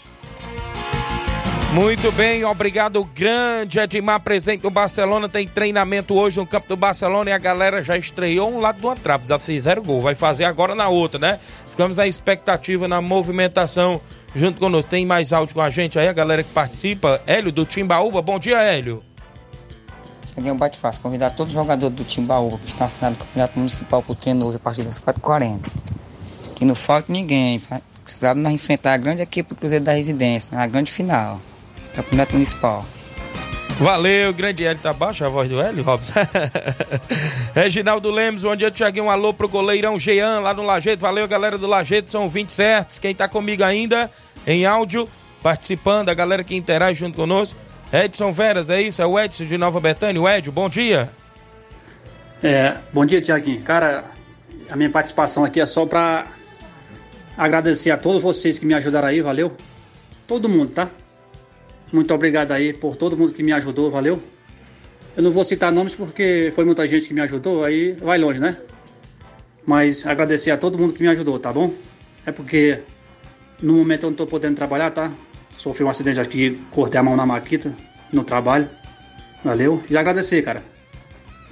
[1.77, 5.29] Muito bem, obrigado, grande Edmar, presente do Barcelona.
[5.29, 8.89] Tem treinamento hoje no campo do Barcelona e a galera já estreou um lado do
[8.89, 9.29] Antrapo.
[9.29, 11.39] Já fizeram gol, vai fazer agora na outra, né?
[11.77, 14.01] Ficamos à expectativa na movimentação
[14.35, 14.91] junto conosco.
[14.91, 17.21] Tem mais áudio com a gente aí, a galera que participa.
[17.27, 19.03] Hélio do Timbaúba, bom dia, Hélio.
[20.35, 23.59] Cheguei um bate fácil, convidar todos os jogadores do Timbaúba que estão assinando no Campeonato
[23.59, 25.61] Municipal pro treino hoje a partir das 4h40.
[26.55, 27.61] Que não falte ninguém,
[28.37, 31.43] nós enfrentar a grande equipe do Cruzeiro da Residência, na grande final.
[31.93, 32.87] Campeonato Municipal.
[33.79, 34.81] Valeu, grande Hélio.
[34.83, 36.15] Tá baixa a voz do Hélio, Robson?
[37.55, 39.05] Reginaldo Lemos, bom dia, Tiaguinho.
[39.05, 41.03] Um alô pro goleirão Jean, lá no Lajeito.
[41.03, 42.99] Valeu, galera do Lajeito, são 20 certos.
[42.99, 44.11] Quem tá comigo ainda,
[44.47, 45.09] em áudio,
[45.43, 47.59] participando, a galera que interage junto conosco.
[47.93, 49.03] Edson Veras, é isso?
[49.03, 50.21] É o Edson de Nova Betânia.
[50.21, 51.11] O Edio, bom dia.
[52.43, 53.61] É, bom dia, Tiaguinho.
[53.63, 54.05] Cara,
[54.71, 56.27] a minha participação aqui é só pra
[57.37, 59.55] agradecer a todos vocês que me ajudaram aí, valeu?
[60.27, 60.89] Todo mundo, tá?
[61.93, 64.21] Muito obrigado aí por todo mundo que me ajudou, valeu?
[65.17, 68.41] Eu não vou citar nomes porque foi muita gente que me ajudou, aí vai longe,
[68.41, 68.57] né?
[69.65, 71.73] Mas agradecer a todo mundo que me ajudou, tá bom?
[72.25, 72.81] É porque
[73.63, 75.13] no momento eu não tô podendo trabalhar, tá?
[75.53, 77.73] Sofri um acidente aqui, cortei a mão na maquita
[78.13, 78.69] no trabalho.
[79.45, 79.83] Valeu?
[79.89, 80.63] E agradecer, cara.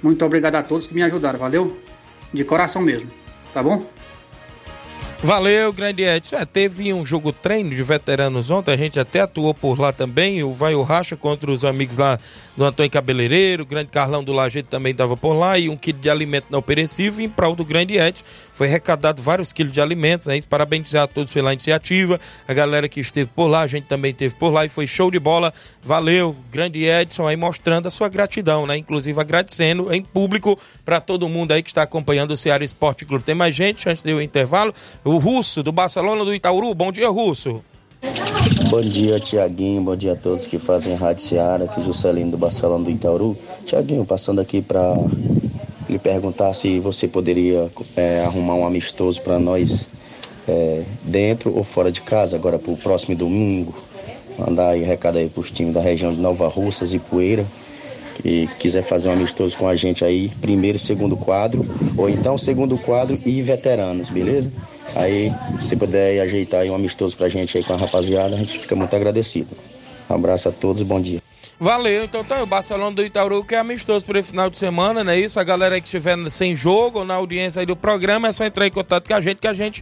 [0.03, 1.79] Muito obrigado a todos que me ajudaram, valeu?
[2.31, 3.09] De coração mesmo,
[3.53, 3.85] tá bom?
[5.25, 6.35] Valeu, grande Edson.
[6.35, 10.43] É, teve um jogo treino de veteranos ontem, a gente até atuou por lá também.
[10.43, 12.19] O Vai o Racha contra os amigos lá
[12.55, 15.97] do Antônio Cabeleireiro, o grande Carlão do Lajeito também estava por lá, e um quilo
[15.97, 18.23] de alimento não perecível em prol do grande Edson.
[18.53, 20.39] Foi arrecadado vários quilos de alimentos, né?
[20.47, 24.35] Parabenizar a todos pela iniciativa, a galera que esteve por lá, a gente também esteve
[24.35, 25.51] por lá e foi show de bola.
[25.81, 28.77] Valeu, grande Edson, aí mostrando a sua gratidão, né?
[28.77, 33.23] Inclusive agradecendo em público para todo mundo aí que está acompanhando o Ceará Esporte Clube.
[33.23, 34.71] Tem mais gente antes do intervalo?
[35.03, 36.73] O Russo, do Barcelona do Itaúru.
[36.73, 37.63] Bom dia, Russo.
[38.69, 39.81] Bom dia, Tiaguinho.
[39.81, 43.37] Bom dia a todos que fazem Rádio Seara, aqui Juscelino do Barcelona do Itaúru.
[43.65, 44.95] Tiaguinho, passando aqui para
[45.89, 49.85] lhe perguntar se você poderia é, arrumar um amistoso para nós
[50.47, 53.75] é, dentro ou fora de casa, agora para o próximo domingo.
[54.37, 57.45] Mandar aí recado aí para os times da região de Nova Russas e Poeira
[58.21, 61.65] que quiser fazer um amistoso com a gente aí, primeiro e segundo quadro,
[61.97, 64.51] ou então segundo quadro e veteranos, beleza?
[64.93, 68.59] Aí, se puder ajeitar aí um amistoso pra gente aí com a rapaziada, a gente
[68.59, 69.55] fica muito agradecido.
[70.09, 71.19] Um abraço a todos, bom dia.
[71.57, 75.03] Valeu, então tá, o Barcelona do Itaúru que é amistoso para esse final de semana,
[75.05, 75.39] não é isso?
[75.39, 78.67] A galera que estiver sem jogo ou na audiência aí do programa é só entrar
[78.67, 79.81] em contato com a gente que a gente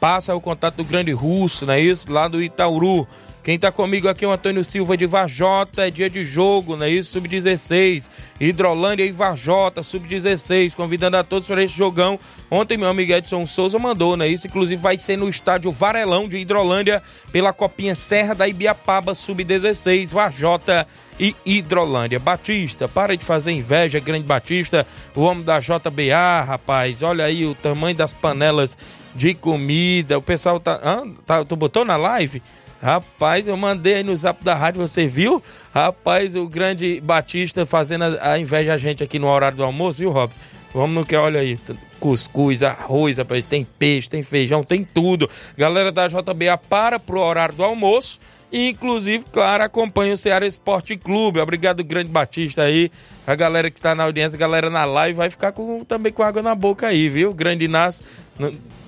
[0.00, 2.12] passa o contato do grande russo, não é isso?
[2.12, 3.06] Lá do Itauru.
[3.42, 6.86] Quem tá comigo aqui é o Antônio Silva de Vajota, é dia de jogo, não
[6.86, 7.10] é isso?
[7.10, 8.08] Sub-16.
[8.38, 10.76] Hidrolândia e Vajota, Sub-16.
[10.76, 12.20] Convidando a todos para esse jogão.
[12.48, 14.46] Ontem meu amigo Edson Souza mandou, não é isso?
[14.46, 20.86] Inclusive vai ser no estádio Varelão de Hidrolândia, pela Copinha Serra da Ibiapaba, Sub-16, Vajota
[21.18, 22.20] e Hidrolândia.
[22.20, 24.86] Batista, para de fazer inveja, grande Batista,
[25.16, 27.02] o homem da JBA, rapaz.
[27.02, 28.78] Olha aí o tamanho das panelas
[29.16, 30.16] de comida.
[30.16, 30.80] O pessoal tá.
[30.82, 32.40] Ah, tá tu botou na live?
[32.82, 35.40] Rapaz, eu mandei aí no zap da rádio, você viu?
[35.72, 40.00] Rapaz, o grande Batista fazendo a, a inveja a gente aqui no horário do almoço,
[40.00, 40.40] viu, Robson?
[40.74, 41.56] Vamos no que, olha aí,
[42.00, 45.30] cuscuz, arroz, rapaz, tem peixe, tem feijão, tem tudo.
[45.56, 48.18] Galera da JBA para pro horário do almoço.
[48.50, 51.38] E, inclusive, claro, acompanha o Ceará Esporte Clube.
[51.38, 52.90] Obrigado, grande Batista aí.
[53.24, 56.22] A galera que está na audiência, a galera na live, vai ficar com, também com
[56.22, 57.32] água na boca aí, viu?
[57.32, 58.04] Grande Inácio.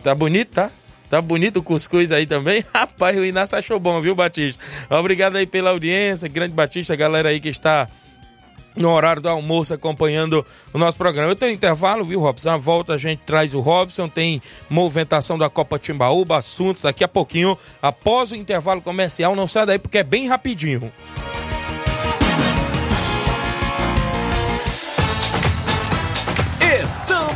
[0.02, 0.70] Tá bonito, tá?
[1.14, 2.64] Tá bonito o cuscuz aí também?
[2.74, 4.60] Rapaz, o Inácio achou bom, viu, Batista?
[4.90, 7.86] Obrigado aí pela audiência, grande Batista, galera aí que está
[8.74, 11.30] no horário do almoço acompanhando o nosso programa.
[11.30, 12.48] Eu tenho intervalo, viu, Robson?
[12.48, 17.08] Na volta a gente traz o Robson, tem movimentação da Copa Timbaúba, assuntos daqui a
[17.08, 19.36] pouquinho, após o intervalo comercial.
[19.36, 20.92] Não sai daí porque é bem rapidinho.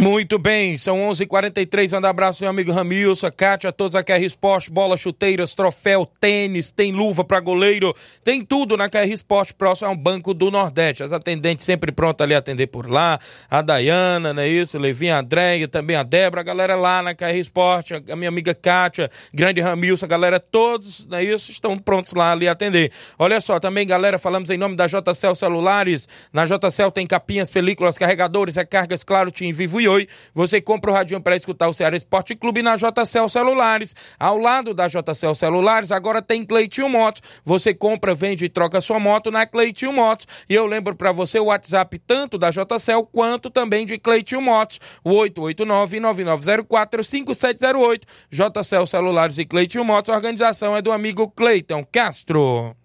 [0.00, 4.22] Muito bem, são 11:43 h 43 Manda abraço, meu amigo Ramilson, Kátia, todos a KR
[4.22, 7.92] Esporte, bola, chuteiras, troféu, tênis, tem luva para goleiro,
[8.22, 11.02] tem tudo na KR Esporte, próximo ao Banco do Nordeste.
[11.02, 13.18] As atendentes sempre prontas ali a atender por lá.
[13.50, 14.78] A Dayana, não é isso?
[14.78, 18.54] Levinha, a Andréia, também a Débora, a galera lá na KR Esporte, a minha amiga
[18.54, 21.50] Kátia, grande Ramilson, a galera, todos, não é isso?
[21.50, 22.92] Estão prontos lá ali a atender.
[23.18, 26.08] Olha só, também, galera, falamos em nome da JCL Celulares.
[26.32, 30.06] Na JCL tem capinhas, películas, carregadores, recargas, claro, Tim Vivo Oi.
[30.34, 33.94] Você compra o radinho para escutar o Ceará Esporte Clube na JCL Celulares.
[34.18, 37.22] Ao lado da JCL Celulares, agora tem Cleitinho Motos.
[37.44, 40.26] Você compra, vende e troca sua moto na Cleitinho Motos.
[40.48, 44.78] E eu lembro para você o WhatsApp tanto da JCL quanto também de Cleitinho Motos.
[45.02, 48.02] O 889-9904-5708.
[48.30, 50.10] JCL Celulares e Cleitinho Motos.
[50.10, 52.76] A organização é do amigo Cleiton Castro.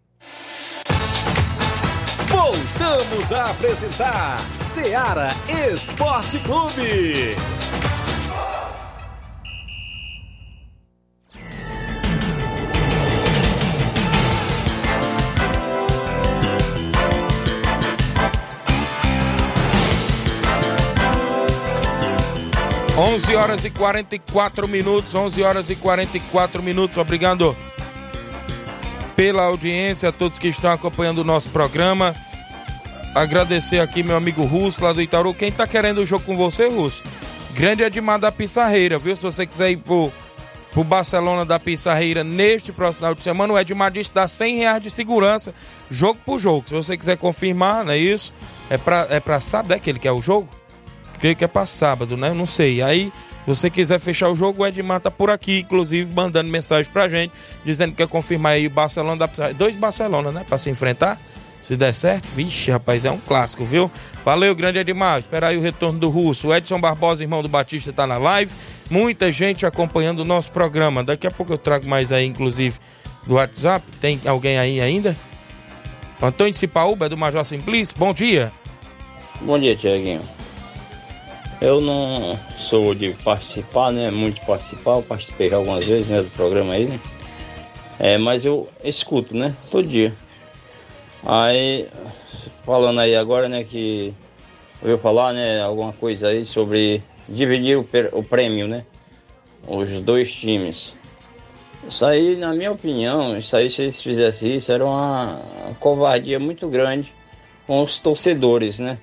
[2.30, 4.38] Voltamos a apresentar
[4.74, 5.30] Seara
[5.72, 7.36] Esporte Clube.
[22.98, 26.98] 11 horas e 44 minutos, 11 horas e 44 minutos.
[26.98, 27.56] Obrigado
[29.16, 32.16] pela audiência, a todos que estão acompanhando o nosso programa.
[33.14, 35.34] Agradecer aqui meu amigo Russo lá do Itaú.
[35.34, 37.04] Quem tá querendo o jogo com você, Russo?
[37.54, 39.16] Grande Edmar da Pissarreira, viu?
[39.16, 40.12] Se você quiser ir pro,
[40.72, 44.82] pro Barcelona da Pissarreira neste próximo final de semana, o Edmar disse dá 100 reais
[44.82, 45.54] de segurança,
[45.92, 46.68] jogo por jogo.
[46.68, 48.34] Se você quiser confirmar, não é isso?
[48.68, 50.50] É pra, é pra sábado, é que ele quer o jogo?
[51.20, 52.34] Creio que é pra sábado, né?
[52.34, 52.82] Não sei.
[52.82, 56.92] Aí se você quiser fechar o jogo, o Edmar tá por aqui, inclusive, mandando mensagem
[56.92, 57.32] pra gente,
[57.64, 60.46] dizendo que quer confirmar aí o Barcelona da Dois Barcelona, né?
[60.48, 61.20] Pra se enfrentar.
[61.64, 63.90] Se der certo, vixe, rapaz, é um clássico, viu?
[64.26, 65.18] Valeu, grande Edmar.
[65.18, 66.50] Espera aí o retorno do Russo.
[66.50, 68.54] O Edson Barbosa, irmão do Batista, tá na live.
[68.90, 71.06] Muita gente acompanhando o nosso programa.
[71.06, 72.78] Daqui a pouco eu trago mais aí, inclusive,
[73.26, 73.86] do WhatsApp.
[74.02, 75.16] Tem alguém aí ainda?
[76.22, 77.96] Antônio Cipaúba, do Major Simplício.
[77.98, 78.52] Bom dia.
[79.40, 80.20] Bom dia, Tiaguinho.
[81.62, 84.12] Eu não sou de participar, né?
[84.12, 87.00] Muito participar, eu participei algumas vezes né, do programa aí, né?
[87.98, 89.56] É, mas eu escuto, né?
[89.72, 90.14] Todo dia.
[91.26, 91.88] Aí,
[92.64, 94.14] falando aí agora, né, que
[94.82, 98.86] eu falar, né, alguma coisa aí sobre dividir o, o prêmio, né?
[99.68, 100.96] Os dois times.
[101.88, 105.42] Isso aí, na minha opinião, isso aí, se eles fizessem isso, era uma
[105.80, 107.14] covardia muito grande
[107.66, 108.98] com os torcedores, né?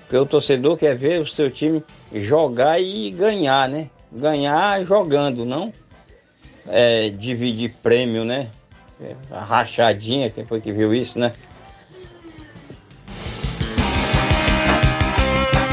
[0.00, 1.82] Porque o torcedor quer ver o seu time
[2.12, 3.88] jogar e ganhar, né?
[4.12, 5.72] Ganhar jogando, não
[6.68, 8.48] é, dividir prêmio, né?
[8.98, 11.32] É, rachadinha, quem foi que viu isso, né?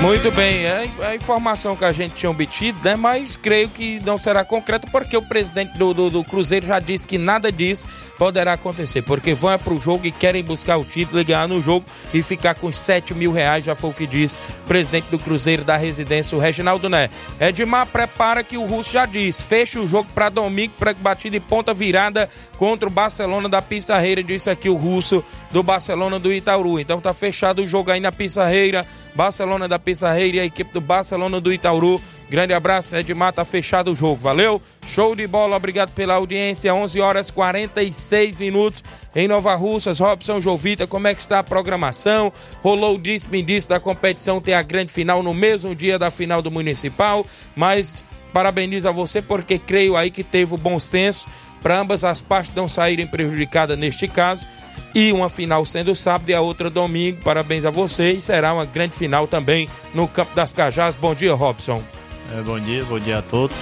[0.04, 2.94] Muito bem, é a informação que a gente tinha obtido, né?
[2.94, 7.08] Mas creio que não será concreta porque o presidente do, do, do Cruzeiro já disse
[7.08, 7.88] que nada disso
[8.18, 9.02] poderá acontecer.
[9.02, 12.22] Porque vão é pro jogo e querem buscar o título e ganhar no jogo e
[12.22, 15.78] ficar com 7 mil reais, já foi o que disse o presidente do Cruzeiro da
[15.78, 17.10] residência, o Reginaldo Né.
[17.40, 21.46] Edmar prepara que o Russo já disse, fecha o jogo para domingo, para batida de
[21.46, 26.78] ponta virada contra o Barcelona da Pissarreira, disse aqui o Russo do Barcelona do Itaúru.
[26.78, 28.86] Então tá fechado o jogo aí na Pissarreira,
[29.16, 32.02] Barcelona da Pissarreira e a equipe do Barcelona do Itaúru.
[32.30, 34.62] Grande abraço, Edmar, tá fechado o jogo, valeu?
[34.88, 38.84] Show de bola, obrigado pela audiência, 11 horas 46 minutos
[39.16, 42.34] em Nova Russas, Robson Jovita, como é que está a programação?
[42.64, 46.42] Rolou o disse-me disse da competição, tem a grande final no mesmo dia da final
[46.42, 47.26] do Municipal,
[47.56, 51.28] mas parabenizo a você porque creio aí que teve o bom senso
[51.64, 54.46] para ambas as partes não saírem prejudicadas neste caso.
[54.94, 57.24] E uma final sendo sábado e a outra domingo.
[57.24, 60.96] Parabéns a você e será uma grande final também no Campo das Cajás.
[60.96, 61.82] Bom dia, Robson.
[62.32, 63.58] É, bom dia, bom dia a todos.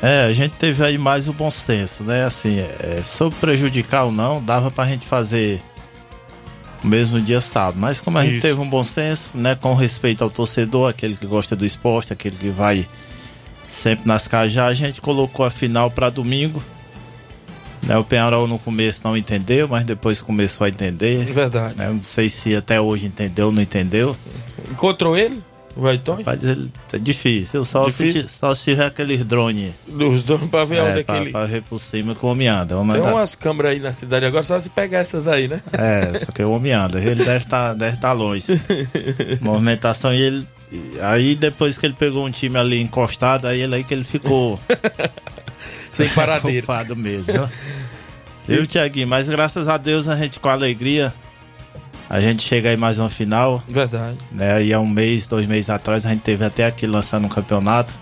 [0.00, 2.24] É, a gente teve aí mais o bom senso, né?
[2.24, 5.62] Assim, é, sobre prejudicar ou não, dava pra gente fazer
[6.82, 7.78] o mesmo dia sábado.
[7.78, 8.42] Mas como a gente Isso.
[8.42, 9.54] teve um bom senso, né?
[9.54, 12.86] Com respeito ao torcedor, aquele que gosta do esporte, aquele que vai
[13.74, 16.62] sempre nas cajás, a gente colocou a final pra domingo.
[17.82, 21.24] Né, o Penharol no começo não entendeu, mas depois começou a entender.
[21.26, 21.76] Verdade.
[21.76, 24.16] Né, não sei se até hoje entendeu ou não entendeu.
[24.70, 25.42] Encontrou ele?
[25.76, 26.14] O Raiton?
[26.18, 27.64] Rapaz, ele- é difícil.
[27.64, 28.22] Só, Difícil?
[28.22, 29.72] Se, só se tiver aqueles drones.
[29.88, 31.30] Dos donos pra ver onde é que pra, ele.
[31.32, 32.76] pra ver por cima que o homem anda.
[32.76, 35.60] Tem anda- umas câmeras aí na cidade agora, só se pegar essas aí, né?
[35.72, 37.00] É, só que o homem anda.
[37.00, 38.44] Ele deve estar deve tá longe.
[39.42, 40.46] Movimentação e ele.
[40.74, 44.04] E Aí depois que ele pegou um time ali encostado, aí ele aí que ele
[44.04, 44.58] ficou.
[45.92, 46.66] Sem paradeiro.
[46.96, 47.48] Mesmo.
[48.46, 48.66] viu?
[48.66, 49.06] Tiaguinho?
[49.06, 51.14] Mas graças a Deus a gente com alegria.
[52.10, 53.62] A gente chega aí mais uma final.
[53.68, 54.18] Verdade.
[54.30, 54.54] Né?
[54.54, 57.94] Aí há um mês, dois meses atrás, a gente teve até aqui lançando um campeonato.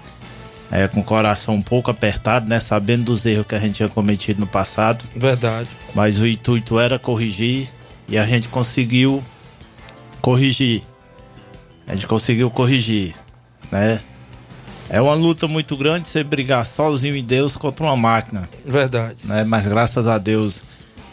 [0.71, 2.59] É, com o coração um pouco apertado, né?
[2.59, 5.05] Sabendo dos erros que a gente tinha cometido no passado.
[5.15, 5.69] Verdade.
[5.95, 7.69] Mas o intuito era corrigir
[8.09, 9.23] e a gente conseguiu
[10.23, 10.83] corrigir.
[11.93, 13.15] A gente conseguiu corrigir,
[13.71, 14.01] né?
[14.89, 18.49] É uma luta muito grande você brigar sozinho em Deus contra uma máquina.
[18.65, 19.17] Verdade.
[19.23, 19.45] Né?
[19.45, 20.63] Mas graças a Deus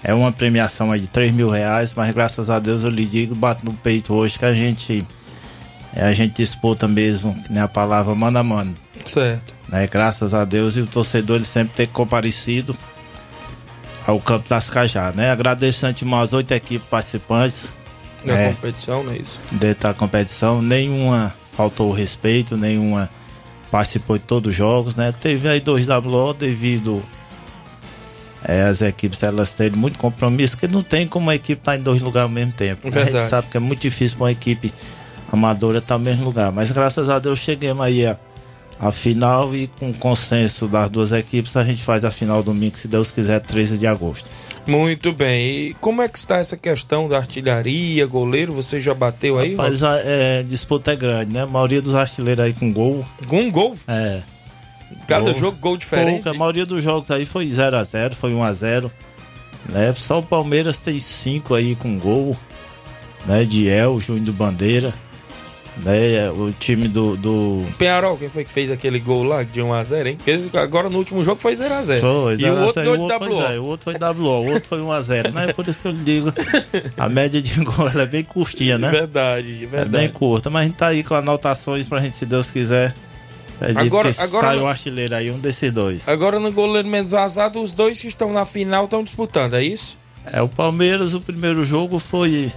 [0.02, 3.66] é uma premiação de 3 mil reais, mas graças a Deus eu lhe digo, bato
[3.66, 5.06] no peito hoje que a gente
[5.94, 8.74] é a gente disputa mesmo, nem a palavra mano a mano.
[9.06, 9.54] Certo.
[9.68, 9.86] Né?
[9.86, 12.74] Graças a Deus e o torcedor ele sempre tem comparecido
[14.08, 15.30] ao Campo das Cajá, né?
[15.30, 17.68] Agradeço antemão as oito equipes participantes
[18.26, 19.40] Da né, competição, não é isso?
[19.82, 20.62] da competição.
[20.62, 23.10] Nenhuma faltou o respeito, nenhuma
[23.72, 25.14] participou de todos os jogos, né?
[25.20, 27.04] Teve aí dois WO devido
[28.44, 31.82] é, as equipes elas terem muito compromisso, que não tem como a equipe estar em
[31.82, 32.82] dois lugares ao mesmo tempo.
[32.84, 32.90] né?
[32.90, 33.18] A Verdade.
[33.20, 34.74] gente sabe que é muito difícil para uma equipe
[35.32, 36.52] amadora estar no mesmo lugar.
[36.52, 38.18] Mas graças a Deus chegamos aí a,
[38.80, 42.88] a final e com consenso das duas equipes a gente faz a final domingo, se
[42.88, 44.30] Deus quiser, 13 de agosto.
[44.68, 45.46] Muito bem.
[45.48, 48.54] E como é que está essa questão da artilharia, goleiro?
[48.54, 49.56] Você já bateu aí?
[49.56, 49.88] Mas Robson?
[49.88, 51.44] a é, disputa é grande, né?
[51.44, 53.06] A maioria dos artilheiros aí com gol.
[53.28, 53.76] Com um gol?
[53.88, 54.22] É.
[55.08, 56.24] Cada jogo, gol diferente?
[56.24, 58.92] Pouco, a maioria dos jogos aí foi 0x0, foi 1x0.
[59.68, 59.94] Né?
[59.96, 62.36] Só o Palmeiras tem 5 aí com gol.
[63.26, 63.44] Né?
[63.44, 64.94] De El, Júnior do Bandeira.
[65.84, 66.30] Né?
[66.32, 67.16] O time do.
[67.16, 67.66] do...
[67.78, 70.18] Penharol, quem foi que fez aquele gol lá de 1x0, hein?
[70.18, 72.02] Porque agora no último jogo foi 0x0.
[72.02, 73.42] Foi, E o 0 a outro 0, deu de pois WO.
[73.44, 75.32] é, o outro foi WO, o outro foi 1x0.
[75.32, 75.54] Né?
[75.54, 76.34] Por isso que eu digo,
[76.98, 78.90] a média de gol é bem curtinha, né?
[78.90, 79.90] Verdade, É verdade.
[79.90, 82.94] bem curta, mas a gente tá aí com anotações pra gente, se Deus quiser.
[83.62, 86.08] Agora, Agora- agora sai não- o artilheiro aí, um desses dois.
[86.08, 89.98] Agora no goleiro menos azado, os dois que estão na final estão disputando, é isso?
[90.26, 92.52] É, o Palmeiras, o primeiro jogo foi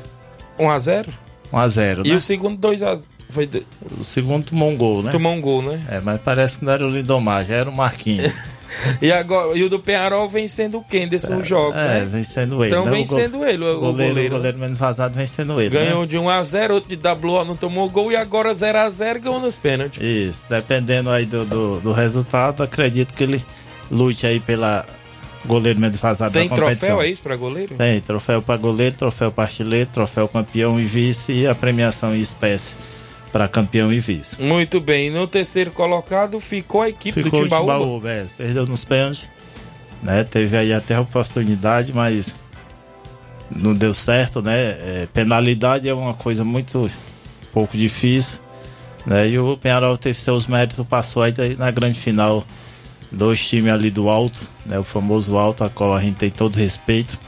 [0.58, 1.06] 1x0?
[1.52, 2.16] 1x0, E né?
[2.16, 3.02] o segundo 2x0.
[3.32, 3.48] Foi
[3.98, 5.10] O segundo tomou um gol, né?
[5.10, 5.80] Tomou um gol, né?
[5.88, 8.32] É, mas parece que não era o Lindomar, já era o Marquinhos.
[9.00, 12.08] E, agora, e o do Penharol vencendo quem desses jogos, é, né?
[12.10, 12.72] vencendo ele.
[12.72, 12.90] Então né?
[12.90, 14.34] O vencendo go- ele, o, o goleiro, goleiro.
[14.34, 15.70] O goleiro menos vazado vencendo ele.
[15.70, 16.06] Ganhou né?
[16.06, 20.02] de 1x0, outro de WO não tomou gol e agora 0x0 ganhou nos pênaltis.
[20.02, 23.44] Isso, dependendo aí do, do, do resultado, acredito que ele
[23.90, 24.86] lute aí pela
[25.44, 26.88] goleiro menos vazado Tem da competição.
[26.88, 27.74] troféu, é isso, pra goleiro?
[27.74, 32.20] Tem, troféu para goleiro, troféu para artilheiro, troféu campeão e vice e a premiação em
[32.20, 32.74] espécie
[33.32, 34.40] para campeão e vice.
[34.40, 35.10] Muito bem.
[35.10, 37.72] No terceiro colocado ficou a equipe Ficou do o Timbaúba.
[37.72, 39.28] Timbaúba, é, perdeu nos pênaltis,
[40.02, 40.22] né?
[40.24, 42.34] Teve aí até a oportunidade, mas
[43.50, 44.60] não deu certo, né?
[44.60, 46.86] É, penalidade é uma coisa muito
[47.52, 48.38] pouco difícil,
[49.06, 49.28] né?
[49.28, 52.44] E o Penharol teve seus méritos, passou aí na grande final
[53.12, 54.78] Dois times ali do alto, né?
[54.78, 57.20] O famoso alto, a qual a gente tem todo respeito.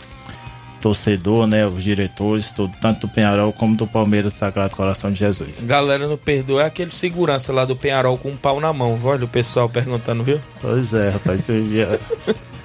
[0.85, 1.67] Torcedor, né?
[1.67, 5.63] Os diretores, todo, tanto do Penharol como do Palmeiras Sagrado Coração de Jesus.
[5.63, 9.01] Galera, não perdoa, é aquele segurança lá do Penharol com um pau na mão.
[9.03, 10.39] Olha o pessoal perguntando, viu?
[10.61, 11.41] Pois é, rapaz.
[11.41, 11.99] Você via...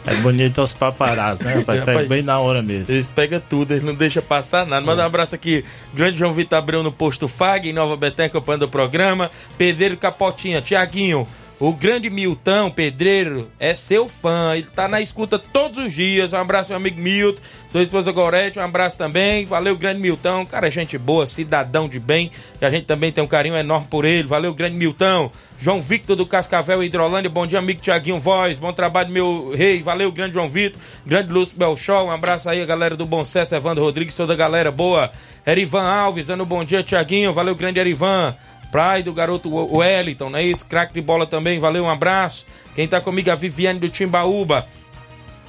[0.05, 1.83] É bonito os paparazzi, né, rapaz?
[1.83, 2.91] Pega bem na hora mesmo.
[2.91, 4.85] Eles pegam tudo, eles não deixam passar nada.
[4.85, 5.63] Manda um abraço aqui.
[5.93, 9.29] Grande João Vitor Abreu no posto FAG, em Nova Betânia, acompanhando o programa.
[9.57, 11.27] Pedreiro Capotinha, Tiaguinho.
[11.61, 14.55] O grande Milton, pedreiro, é seu fã.
[14.55, 16.31] Ele tá na escuta todos os dias.
[16.31, 17.41] Um abraço, meu amigo Milton.
[17.67, 19.45] Sua esposa Gorete, um abraço também.
[19.45, 20.45] Valeu, grande Milton.
[20.45, 22.31] Cara, é gente boa, cidadão de bem.
[22.61, 24.25] E a gente também tem um carinho enorme por ele.
[24.25, 25.29] Valeu, grande Milton.
[25.59, 27.29] João Victor do Cascavel Hidrolândia.
[27.29, 28.57] Bom dia, amigo Tiaguinho Voz.
[28.57, 29.81] Bom trabalho, meu rei.
[29.81, 30.79] Valeu, grande João Vitor.
[31.05, 32.05] Grande Lúcio Belchol.
[32.05, 35.11] Um abraço aí, a galera do Bom Sucesso, Evandro Rodrigues, toda a galera boa.
[35.45, 37.33] Erivan Alves, dando bom dia, Tiaguinho.
[37.33, 38.33] Valeu, grande Erivan.
[38.71, 40.65] Praia do garoto Wellington, não é isso?
[40.65, 42.45] Craque de bola também, valeu, um abraço.
[42.75, 44.67] Quem tá comigo é a Viviane do Timbaúba.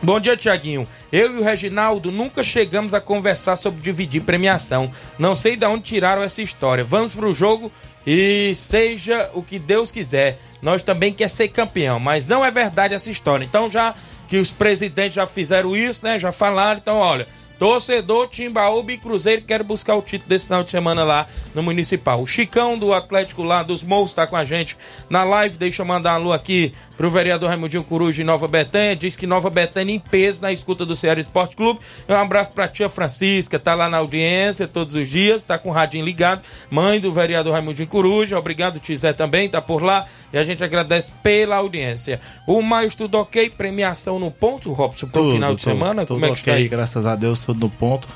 [0.02, 0.88] Bom dia, Tiaguinho.
[1.12, 4.90] Eu e o Reginaldo nunca chegamos a conversar sobre dividir premiação.
[5.18, 6.82] Não sei de onde tiraram essa história.
[6.82, 7.70] Vamos pro jogo
[8.06, 10.38] e seja o que Deus quiser.
[10.62, 13.44] Nós também quer ser campeão, mas não é verdade essa história.
[13.44, 13.94] Então já
[14.26, 16.18] que os presidentes já fizeram isso, né?
[16.18, 17.26] Já falaram, então olha,
[17.60, 22.22] Torcedor Timbaúba e Cruzeiro quer buscar o título desse final de semana lá no Municipal.
[22.22, 24.78] O Chicão do Atlético lá dos Morros está com a gente
[25.10, 25.58] na live.
[25.58, 28.94] Deixa eu mandar alô aqui pro vereador Raimundinho Coruja de Nova Betânia.
[28.94, 31.80] Diz que Nova Betânia em peso na escuta do Ceará Esporte Clube.
[32.06, 35.72] Um abraço pra tia Francisca, tá lá na audiência todos os dias, tá com o
[35.72, 36.42] radinho ligado.
[36.68, 38.38] Mãe do vereador Raimundinho Coruja.
[38.38, 40.04] Obrigado, Tizé também, tá por lá.
[40.30, 42.20] E a gente agradece pela audiência.
[42.46, 46.04] O Maio tudo ok, premiação no ponto, Robson, pro Tudo, final de tudo, semana.
[46.04, 46.68] tudo Como é que ok, está aí?
[46.68, 48.06] graças a Deus, tudo no ponto.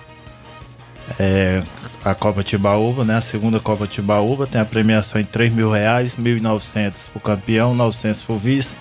[1.19, 1.63] É,
[2.05, 3.17] a Copa Tibaúba, né?
[3.17, 8.23] A segunda Copa Tibaúba tem a premiação em 3 mil reais, 1.900 pro campeão, 900
[8.23, 8.75] pro vice.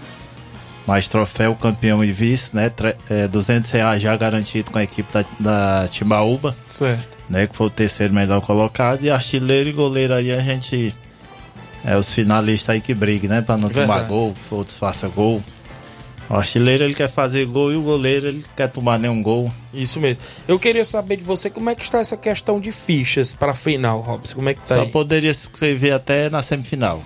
[0.86, 2.71] Mais troféu, campeão e vice, né?
[3.09, 6.55] É, 200 reais já garantido com a equipe da, da Timbaúba.
[6.67, 7.07] Certo.
[7.29, 7.47] Né?
[7.47, 9.03] Que foi o terceiro melhor colocado.
[9.03, 10.93] E artilheiro e goleiro aí a gente...
[11.86, 13.41] É os finalistas aí que briguem, né?
[13.41, 15.43] Pra não tomar gol, outros façam gol.
[16.34, 19.51] O artilheiro ele quer fazer gol e o goleiro ele quer tomar nenhum gol.
[19.73, 20.19] Isso mesmo.
[20.47, 23.55] Eu queria saber de você como é que está essa questão de fichas para a
[23.55, 24.36] final, Robson.
[24.36, 24.89] Como é que tá Só aí?
[24.89, 27.03] poderia se inscrever até na semifinal.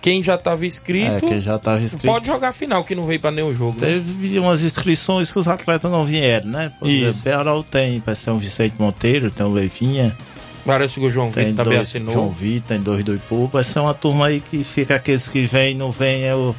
[0.00, 2.06] Quem já estava inscrito, É, quem já estava inscrito.
[2.06, 3.80] pode jogar a final, que não veio para nenhum jogo.
[3.80, 3.86] né?
[4.04, 6.72] Teve umas inscrições que os atletas não vieram, né?
[6.78, 7.04] Por Isso.
[7.06, 10.16] exemplo, Peral tem, para São Vicente Monteiro, tem o Leivinha.
[10.64, 12.12] Parece que o João Vitor também dois- assinou.
[12.14, 13.60] João Vitor, tem dois do Ipuba.
[13.60, 16.54] Essa é uma turma aí que fica aqueles que vêm, não vem, é o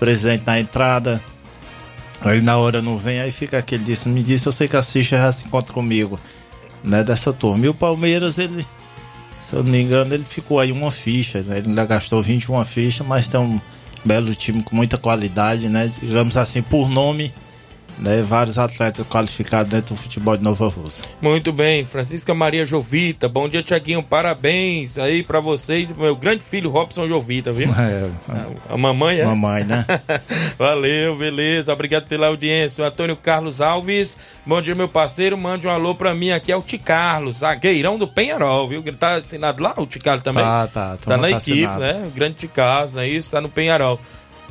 [0.00, 1.20] presidente na entrada.
[2.24, 4.82] Aí na hora não vem, aí fica aquele disse, me disse, eu sei que a
[4.82, 6.20] Cicha já se encontra comigo,
[6.82, 7.66] né, dessa turma.
[7.66, 8.64] E o Palmeiras, ele,
[9.40, 12.64] se eu não me engano, ele ficou aí uma ficha, né, ele ainda gastou 21
[12.64, 13.60] fichas, mas tem um
[14.04, 17.34] belo time com muita qualidade, né, digamos assim, por nome,
[17.98, 21.04] né, vários atletas qualificados dentro do futebol de Nova Rússia.
[21.20, 23.28] Muito bem, Francisca Maria Jovita.
[23.28, 24.02] Bom dia, Tiaguinho.
[24.02, 27.70] Parabéns aí para vocês, meu grande filho Robson Jovita, viu?
[27.82, 28.08] É,
[28.68, 29.24] A mamãe é?
[29.24, 29.84] Mamãe, né?
[30.58, 31.72] Valeu, beleza.
[31.72, 32.82] Obrigado pela audiência.
[32.82, 34.16] O Antônio Carlos Alves.
[34.46, 35.36] Bom dia, meu parceiro.
[35.36, 36.52] Mande um alô pra mim aqui.
[36.52, 38.82] É o Ti Carlos, zagueirão do Penharol, viu?
[38.86, 40.44] Ele tá assinado lá, o Ti Carlos também.
[40.44, 40.96] Tá, tá.
[40.96, 41.80] Tá na tá equipe, assinado.
[41.80, 42.02] né?
[42.06, 43.30] O grande Ti Carlos, não é isso?
[43.30, 43.98] Tá no Penharol.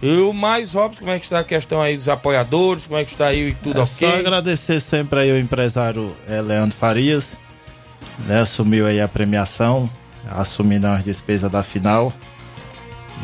[0.02, 2.88] E o mais Robson, como é que está a questão aí dos apoiadores?
[2.88, 4.10] Como é que está aí tudo É ok?
[4.10, 7.34] Só agradecer sempre aí o empresário eh, Leandro Farias,
[8.26, 9.90] né, assumiu aí a premiação,
[10.28, 12.12] assumindo as despesas da final.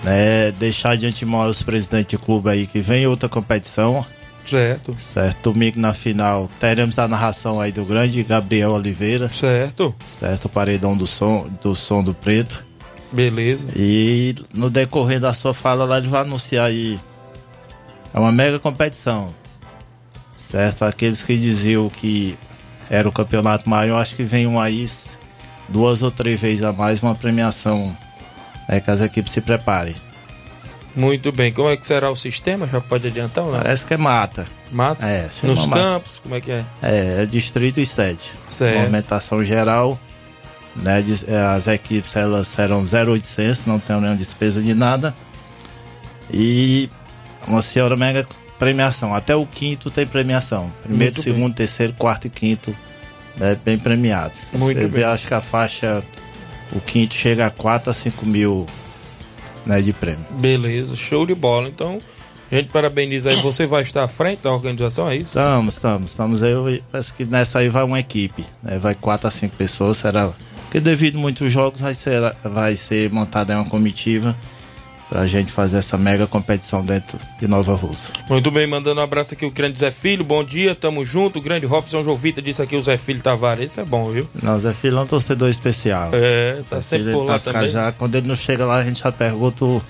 [0.03, 4.05] Né, deixar de antemão os presidentes de clube aí que vem outra competição.
[4.45, 4.95] Certo.
[4.97, 9.27] Certo, domingo na final teremos a narração aí do grande Gabriel Oliveira.
[9.29, 9.93] Certo.
[10.19, 12.63] Certo, o paredão do som do, som do preto.
[13.11, 13.67] Beleza.
[13.75, 16.99] E no decorrer da sua fala lá ele vai anunciar aí.
[18.13, 19.33] É uma mega competição.
[20.35, 20.83] Certo?
[20.83, 22.37] Aqueles que diziam que
[22.89, 24.85] era o campeonato maior, acho que vem um aí
[25.67, 27.95] duas ou três vezes a mais uma premiação.
[28.67, 29.95] Né, que as equipes se preparem.
[30.95, 31.53] Muito bem.
[31.53, 32.67] Como é que será o sistema?
[32.67, 33.59] Já pode adiantar ou não?
[33.59, 34.45] Parece que é mata.
[34.71, 35.07] Mata?
[35.07, 35.81] É, Nos chama mata.
[35.81, 36.65] campos, como é que é?
[36.81, 38.31] É, é distrito e sede.
[38.49, 38.79] Certo.
[38.79, 39.99] Movimentação geral.
[40.83, 45.15] Né, eh, as equipes elas serão 0,800, não tem nenhuma despesa de nada.
[46.31, 46.89] E
[47.47, 48.27] uma senhora mega
[48.59, 49.13] premiação.
[49.13, 50.71] Até o quinto tem premiação.
[50.83, 52.75] Primeiro, Muito segundo, terceiro, quarto e quinto
[53.37, 54.45] né, bem premiados.
[54.53, 55.01] Muito Você bem.
[55.01, 56.03] vê, acho que a faixa,
[56.71, 58.65] o quinto chega a 4 a 5 mil
[59.65, 60.25] né, de prêmio.
[60.31, 61.69] Beleza, show de bola.
[61.69, 61.99] Então,
[62.51, 63.41] a gente parabeniza aí.
[63.41, 65.29] Você vai estar à frente da organização, é isso?
[65.29, 66.83] Estamos, estamos, estamos aí.
[66.91, 68.77] Parece que nessa aí vai uma equipe, né?
[68.79, 70.31] Vai quatro a cinco pessoas, será.
[70.67, 74.35] Porque devido a muitos jogos vai ser, vai ser montada uma comitiva
[75.09, 78.11] pra gente fazer essa mega competição dentro de Nova Russa.
[78.29, 81.39] Muito bem, mandando um abraço aqui o grande Zé Filho, bom dia, tamo junto.
[81.39, 84.27] O grande Robson Jovita disse aqui o Zé Filho Tavares, isso é bom, viu?
[84.41, 86.09] Não, Zé Filho é um torcedor especial.
[86.11, 87.69] É, tá Zé sempre por lá tá também.
[87.69, 89.81] Já, quando ele não chega lá, a gente já pergunta o,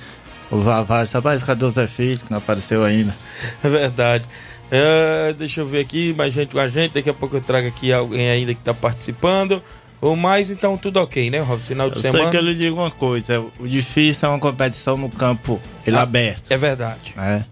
[0.52, 2.20] o Vavá, rapaz, cadê o Zé Filho?
[2.20, 3.16] Que não apareceu ainda.
[3.64, 4.26] É verdade.
[4.70, 6.94] É, deixa eu ver aqui, mais gente com a gente.
[6.94, 9.64] Daqui a pouco eu trago aqui alguém ainda que tá participando.
[10.00, 11.68] Ou mais, então tudo ok, né, Robson?
[11.70, 12.24] Final de Eu semana.
[12.24, 15.98] sei que eu lhe digo uma coisa, o difícil é uma competição no campo ele
[15.98, 16.44] Ah, aberto.
[16.52, 17.14] É verdade.
[17.16, 17.46] Né?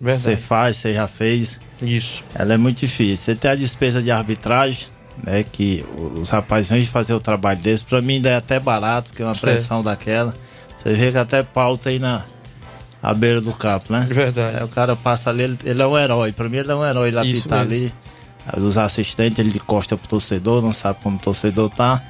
[0.00, 0.22] Verdade.
[0.22, 1.58] Você faz, você já fez.
[1.82, 2.24] Isso.
[2.34, 3.16] Ela é muito difícil.
[3.16, 4.86] Você tem a despesa de arbitragem,
[5.22, 5.44] né?
[5.44, 5.84] Que
[6.18, 7.82] os rapazes vêm fazer o trabalho deles.
[7.82, 9.38] Pra mim ainda é até barato, porque é uma É.
[9.38, 10.32] pressão daquela.
[10.78, 12.24] Você vê que até pauta aí na
[13.02, 14.06] à beira do campo, né?
[14.10, 14.56] Verdade.
[14.58, 16.32] Aí o cara passa ali, ele, ele é um herói.
[16.32, 17.08] Pra mim ele é um herói.
[17.08, 17.72] Ele Isso apita mesmo.
[17.84, 17.94] ali.
[18.56, 22.02] Os assistentes, ele encosta pro torcedor, não sabe como o torcedor tá.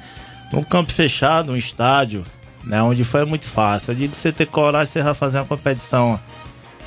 [0.51, 2.23] Num campo fechado, um estádio,
[2.63, 2.81] né?
[2.81, 3.91] Onde foi muito fácil.
[3.91, 6.19] Eu digo você ter coragem, você vai fazer uma competição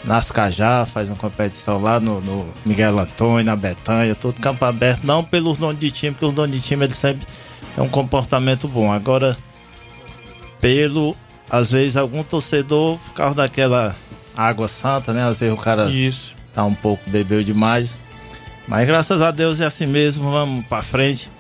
[0.05, 5.05] nas Cajá, faz uma competição lá no, no Miguel Antônio, na Betanha, todo campo aberto,
[5.05, 7.27] não pelos donos de time, porque os donos de time eles sempre
[7.75, 8.93] têm um comportamento bom.
[8.93, 9.37] Agora,
[10.61, 11.17] pelo,
[11.51, 13.97] às vezes, algum torcedor, por causa daquela
[14.37, 15.25] água santa, né?
[15.27, 16.35] Às vezes o cara Isso.
[16.55, 17.97] tá um pouco, bebeu demais.
[18.69, 21.31] Mas graças a Deus é assim mesmo, vamos pra frente.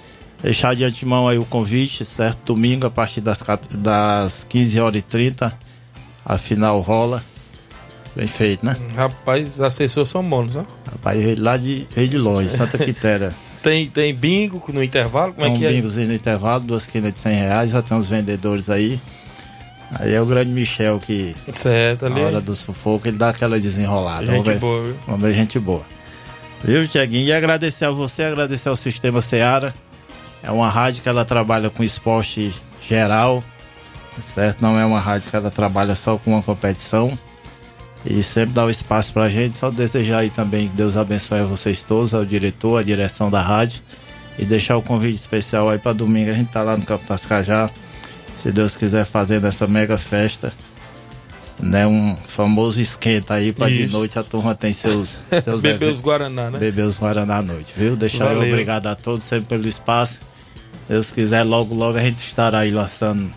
[0.43, 2.55] Deixar de antemão aí o convite, certo?
[2.55, 5.53] Domingo, a partir das, das 15 horas e 30,
[6.25, 7.23] a final rola.
[8.15, 8.77] Bem feito, né?
[8.95, 10.65] Rapaz, assessores são bons, né?
[10.91, 13.35] Rapaz, lá de, de longe, Santa Quitéria.
[13.63, 15.33] Tem, tem bingo no intervalo?
[15.35, 15.73] Como Tem é um que é?
[15.73, 19.01] bingozinho no intervalo, duas quinas de 100 reais, já tem uns vendedores aí.
[19.91, 22.15] Aí é o grande Michel que, Certo, ali.
[22.15, 24.27] na hora do sufoco, ele dá aquela desenrolada.
[24.27, 24.97] Gente boa, viu?
[25.05, 25.85] Vamos ver, gente boa.
[26.65, 27.29] Viu, Tiaguinho?
[27.29, 29.75] E agradecer a você, agradecer ao Sistema Seara.
[30.43, 33.43] É uma rádio que ela trabalha com esporte geral,
[34.23, 34.63] certo?
[34.63, 37.19] Não é uma rádio que ela trabalha só com uma competição.
[38.05, 39.57] E sempre dá o espaço pra gente.
[39.57, 43.83] Só desejar aí também que Deus abençoe vocês todos, ao diretor, à direção da rádio.
[44.39, 46.31] E deixar o convite especial aí pra domingo.
[46.31, 47.69] A gente tá lá no Campo das Cajá.
[48.37, 50.53] Se Deus quiser fazendo essa mega festa.
[51.59, 55.97] Né, um famoso esquenta aí pra de noite a turma tem seus, seus Beber eventos.
[55.97, 56.59] os Guaraná, né?
[56.59, 57.97] Beber os Guaraná à noite, viu?
[57.97, 60.21] Deixar eu obrigado a todos sempre pelo espaço.
[60.87, 63.33] Deus quiser, logo, logo a gente estará aí lançando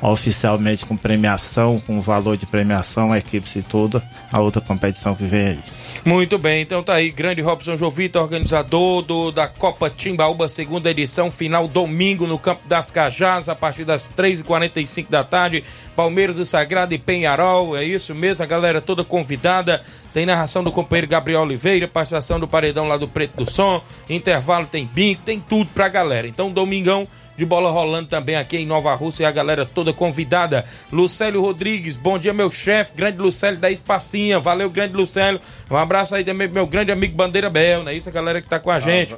[0.00, 5.24] oficialmente com premiação, com valor de premiação, a equipe e toda, a outra competição que
[5.24, 5.58] vem aí.
[6.04, 11.30] Muito bem, então tá aí, grande Robson Jovita, organizador do, da Copa Timbaúba, segunda edição,
[11.30, 15.64] final domingo no Campo das Cajás, a partir das 3h45 da tarde,
[15.96, 19.82] Palmeiras do Sagrado e Penharol, é isso mesmo, a galera toda convidada,
[20.12, 24.66] tem narração do companheiro Gabriel Oliveira, participação do Paredão lá do Preto do Som, intervalo
[24.66, 28.94] tem bingo, tem tudo pra galera, então domingão de bola rolando também aqui em Nova
[28.94, 30.64] Rússia e a galera toda convidada.
[30.90, 35.40] Lucélio Rodrigues, bom dia, meu chefe, grande Lucélio da Espacinha, valeu, grande Lucélio.
[35.70, 37.94] Um abraço aí também meu grande amigo Bandeira Bel, né?
[37.94, 39.16] Isso, a galera que tá com a gente.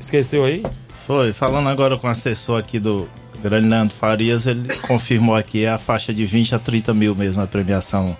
[0.00, 0.62] Esqueceu aí?
[1.06, 3.08] Foi, falando agora com o assessor aqui do
[3.42, 7.46] grande Leandro Farias, ele confirmou aqui a faixa de 20 a 30 mil mesmo a
[7.46, 8.16] premiação,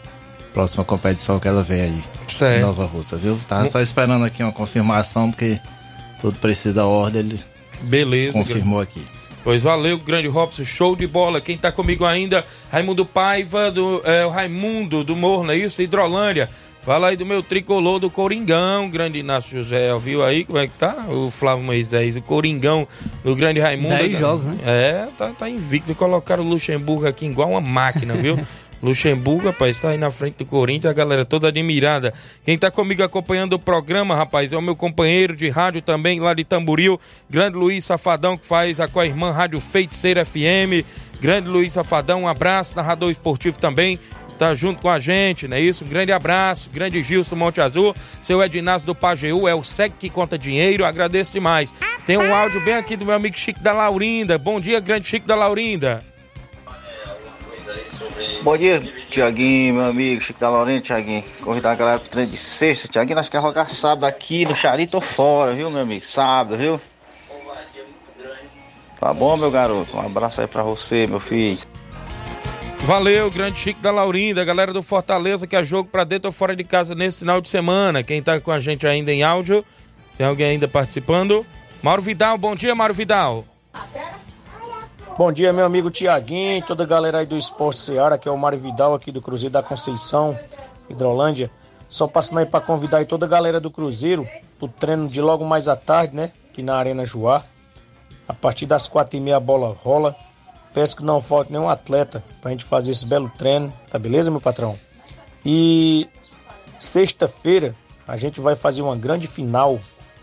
[0.53, 2.03] próxima competição que ela vem aí.
[2.29, 2.61] Certo.
[2.61, 3.39] Nova Russa, viu?
[3.49, 5.61] Tava só esperando aqui uma confirmação, porque
[6.21, 7.41] tudo precisa da ordem, ele
[7.83, 8.33] Beleza.
[8.33, 9.07] confirmou aqui.
[9.45, 11.41] Pois valeu, grande Robson, show de bola.
[11.41, 15.83] Quem tá comigo ainda, Raimundo Paiva, do, é, o Raimundo do Morro, não é isso?
[15.83, 16.49] Hidrolândia.
[16.83, 20.77] Fala aí do meu tricolor do Coringão, grande Inácio José, viu aí como é que
[20.77, 21.07] tá?
[21.09, 22.89] O Flávio Moisés, o Coringão
[23.23, 23.97] do grande Raimundo.
[23.97, 24.57] Dez jogos, né?
[24.65, 25.95] É, tá, tá invicto.
[25.95, 28.37] Colocaram o Luxemburgo aqui igual uma máquina, viu?
[28.83, 32.13] Luxemburgo, rapaz, tá aí na frente do Corinthians, a galera toda admirada.
[32.45, 36.35] Quem tá comigo acompanhando o programa, rapaz, é o meu companheiro de rádio também, lá
[36.35, 40.85] de Tamboril, grande Luiz Safadão, que faz a com a irmã Rádio Feiticeira FM.
[41.21, 44.01] Grande Luiz Safadão, um abraço, narrador esportivo também,
[44.37, 45.85] tá junto com a gente, não é isso?
[45.85, 50.11] Um grande abraço, grande Gilson Monte Azul, seu Edinásio do Pajeú, é o SEC que
[50.11, 51.73] conta dinheiro, agradeço demais.
[52.05, 54.37] Tem um áudio bem aqui do meu amigo Chico da Laurinda.
[54.37, 56.12] Bom dia, grande Chico da Laurinda.
[58.43, 61.23] Bom dia, Tiaguinho, meu amigo, Chico da Lorena, Tiaguinho.
[61.43, 62.89] Convidar a galera pro treino de sexta.
[62.89, 66.05] Tiaguinho, nós queremos jogar sábado aqui no Charito fora, viu, meu amigo?
[66.05, 66.81] Sábado, viu?
[68.99, 69.97] Tá bom, meu garoto?
[69.97, 71.61] Um abraço aí pra você, meu filho.
[72.81, 76.57] Valeu, grande Chico da Laurinda, galera do Fortaleza, que é jogo pra dentro ou fora
[76.57, 78.03] de casa nesse final de semana.
[78.03, 79.65] Quem tá com a gente ainda em áudio,
[80.19, 81.47] tem alguém ainda participando?
[81.81, 83.45] Mauro Vidal, bom dia, Mauro Vidal.
[85.19, 88.39] Bom dia, meu amigo Tiaguinho toda a galera aí do Esporte Seara, que é o
[88.39, 90.35] Mário Vidal aqui do Cruzeiro da Conceição,
[90.89, 91.51] Hidrolândia.
[91.87, 94.27] Só passando aí para convidar aí toda a galera do Cruzeiro
[94.59, 96.33] pro treino de logo mais à tarde, né?
[96.51, 97.45] Aqui na Arena Joá.
[98.27, 100.17] A partir das quatro e meia a bola rola.
[100.73, 104.41] Peço que não falte nenhum atleta pra gente fazer esse belo treino, tá beleza, meu
[104.41, 104.79] patrão?
[105.45, 106.09] E
[106.79, 107.77] sexta-feira
[108.09, 109.79] a gente vai fazer uma grande final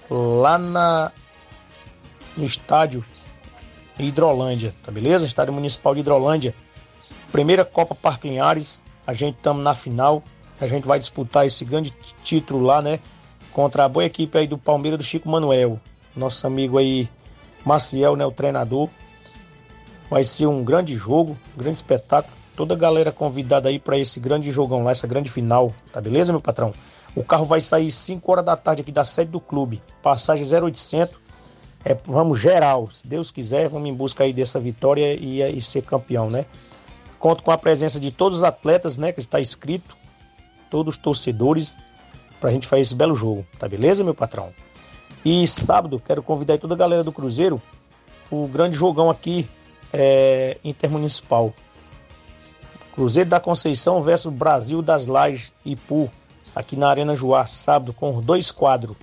[0.09, 1.11] lá na
[2.35, 3.05] no estádio
[3.99, 5.25] Hidrolândia, tá beleza?
[5.25, 6.55] Estádio Municipal de Hidrolândia.
[7.31, 10.23] Primeira Copa Parque Linhares, a gente estamos na final.
[10.59, 11.91] A gente vai disputar esse grande
[12.23, 12.99] título lá, né?
[13.53, 15.79] Contra a boa equipe aí do Palmeiras do Chico Manuel.
[16.15, 17.07] Nosso amigo aí,
[17.65, 18.25] Maciel, né?
[18.25, 18.89] O treinador.
[20.09, 22.33] Vai ser um grande jogo, um grande espetáculo.
[22.55, 26.33] Toda a galera convidada aí para esse grande jogão lá, essa grande final, tá beleza,
[26.33, 26.73] meu patrão?
[27.15, 29.81] O carro vai sair 5 horas da tarde aqui da sede do clube.
[30.01, 31.18] Passagem 0800.
[31.83, 35.83] É, vamos geral, se Deus quiser, vamos em busca aí dessa vitória e, e ser
[35.83, 36.45] campeão, né?
[37.17, 39.97] Conto com a presença de todos os atletas, né, que está escrito,
[40.69, 41.77] todos os torcedores,
[42.39, 44.51] para a gente fazer esse belo jogo, tá beleza, meu patrão?
[45.23, 47.61] E sábado, quero convidar toda a galera do Cruzeiro
[48.31, 49.49] o grande jogão aqui
[49.91, 51.53] é, intermunicipal.
[52.93, 56.09] Cruzeiro da Conceição versus Brasil das Lajes Ipu,
[56.55, 58.97] aqui na Arena Joá, sábado, com dois quadros.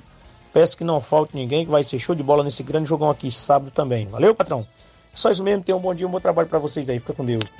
[0.56, 3.30] Peço que não falte ninguém, que vai ser show de bola nesse grande jogão aqui,
[3.30, 4.06] sábado também.
[4.06, 4.66] Valeu, patrão?
[5.12, 6.98] É só isso mesmo, tenham um bom dia, um bom trabalho para vocês aí.
[6.98, 7.52] Fica com Deus.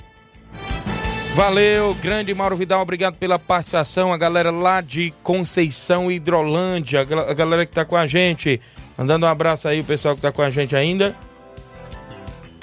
[1.35, 4.11] Valeu, grande Mauro Vidal, obrigado pela participação.
[4.11, 8.59] A galera lá de Conceição Hidrolândia, a galera que tá com a gente.
[8.97, 11.15] Mandando um abraço aí, o pessoal que tá com a gente ainda.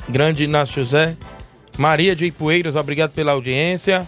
[0.08, 1.16] Grande Inácio José.
[1.78, 4.04] Maria de Ipueiras, obrigado pela audiência.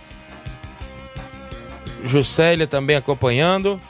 [2.04, 3.80] Juscelia também acompanhando.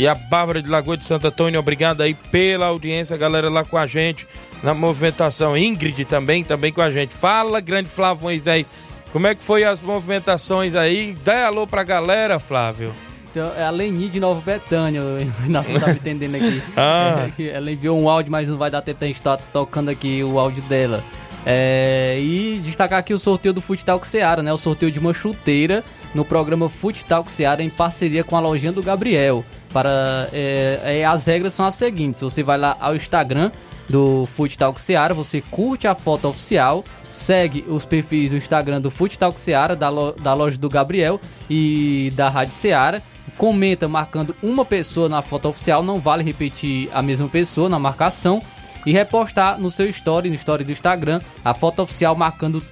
[0.00, 3.76] E a Bárbara de Lagoa de Santo Antônio, obrigado aí pela audiência, galera lá com
[3.76, 4.26] a gente
[4.62, 5.54] na movimentação.
[5.54, 7.14] Ingrid também, também com a gente.
[7.14, 8.70] Fala, grande Flávio Moisés.
[9.12, 11.14] Como é que foi as movimentações aí?
[11.22, 12.94] Dá alô pra galera, Flávio.
[13.30, 15.02] Então, é a Leni de Nova Betânia,
[15.78, 16.62] tá me entendendo aqui.
[16.78, 17.28] Ah.
[17.38, 20.24] É, ela enviou um áudio, mas não vai dar tempo da gente estar tocando aqui
[20.24, 21.04] o áudio dela.
[21.44, 24.50] É, e destacar aqui o sorteio do Fute Talk Seara, né?
[24.50, 25.84] O sorteio de uma chuteira
[26.14, 29.44] no programa Fute Talk Seara em parceria com a lojinha do Gabriel.
[29.72, 33.50] Para, é, é, as regras são as seguintes: você vai lá ao Instagram
[33.88, 38.90] do Fute Talk Seara, você curte a foto oficial, segue os perfis do Instagram do
[38.90, 43.02] Fute Talk Seara, da, lo, da loja do Gabriel e da Rádio Seara.
[43.36, 48.42] Comenta marcando uma pessoa na foto oficial, não vale repetir a mesma pessoa na marcação
[48.84, 52.62] e repostar no seu story, no story do Instagram, a foto oficial marcando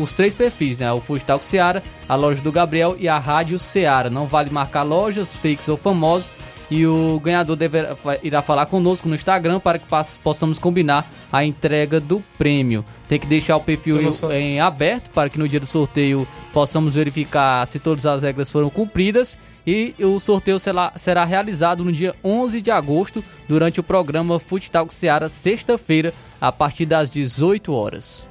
[0.00, 0.90] os três perfis, né?
[0.92, 4.08] O Talk Seara, a loja do Gabriel e a Rádio Seara.
[4.08, 6.32] Não vale marcar lojas, fakes ou famosos.
[6.70, 9.86] E o ganhador deverá, irá falar conosco no Instagram para que
[10.22, 12.84] possamos combinar a entrega do prêmio.
[13.08, 13.98] Tem que deixar o perfil
[14.30, 18.70] em aberto para que no dia do sorteio possamos verificar se todas as regras foram
[18.70, 19.36] cumpridas.
[19.66, 24.86] E o sorteio será, será realizado no dia 11 de agosto, durante o programa Futsal
[24.90, 28.26] Seara, sexta-feira, a partir das 18 horas.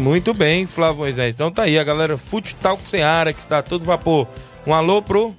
[0.00, 1.34] Muito bem, Flávio Moisés.
[1.34, 4.28] Então tá aí a galera Futsal Seara, que está todo vapor.
[4.66, 5.34] Um alô pro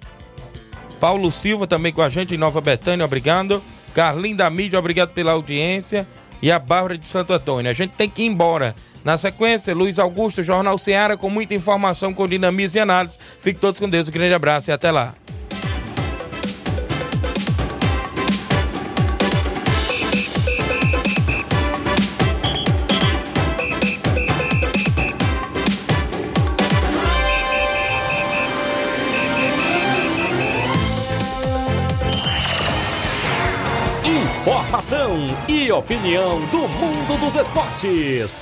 [0.99, 3.61] Paulo Silva também com a gente em Nova Betânia, obrigado.
[3.93, 6.05] Carlinho da Mídia, obrigado pela audiência.
[6.41, 7.72] E a Bárbara de Santo Antônio.
[7.72, 8.76] A gente tem que ir embora.
[9.06, 13.20] Na sequência, Luiz Augusto, Jornal Ceará, com muita informação, com dinamismo e análise.
[13.39, 14.08] Fique todos com Deus.
[14.08, 15.14] Um grande abraço e até lá.
[34.03, 38.41] Informação e opinião do mundo dos esportes.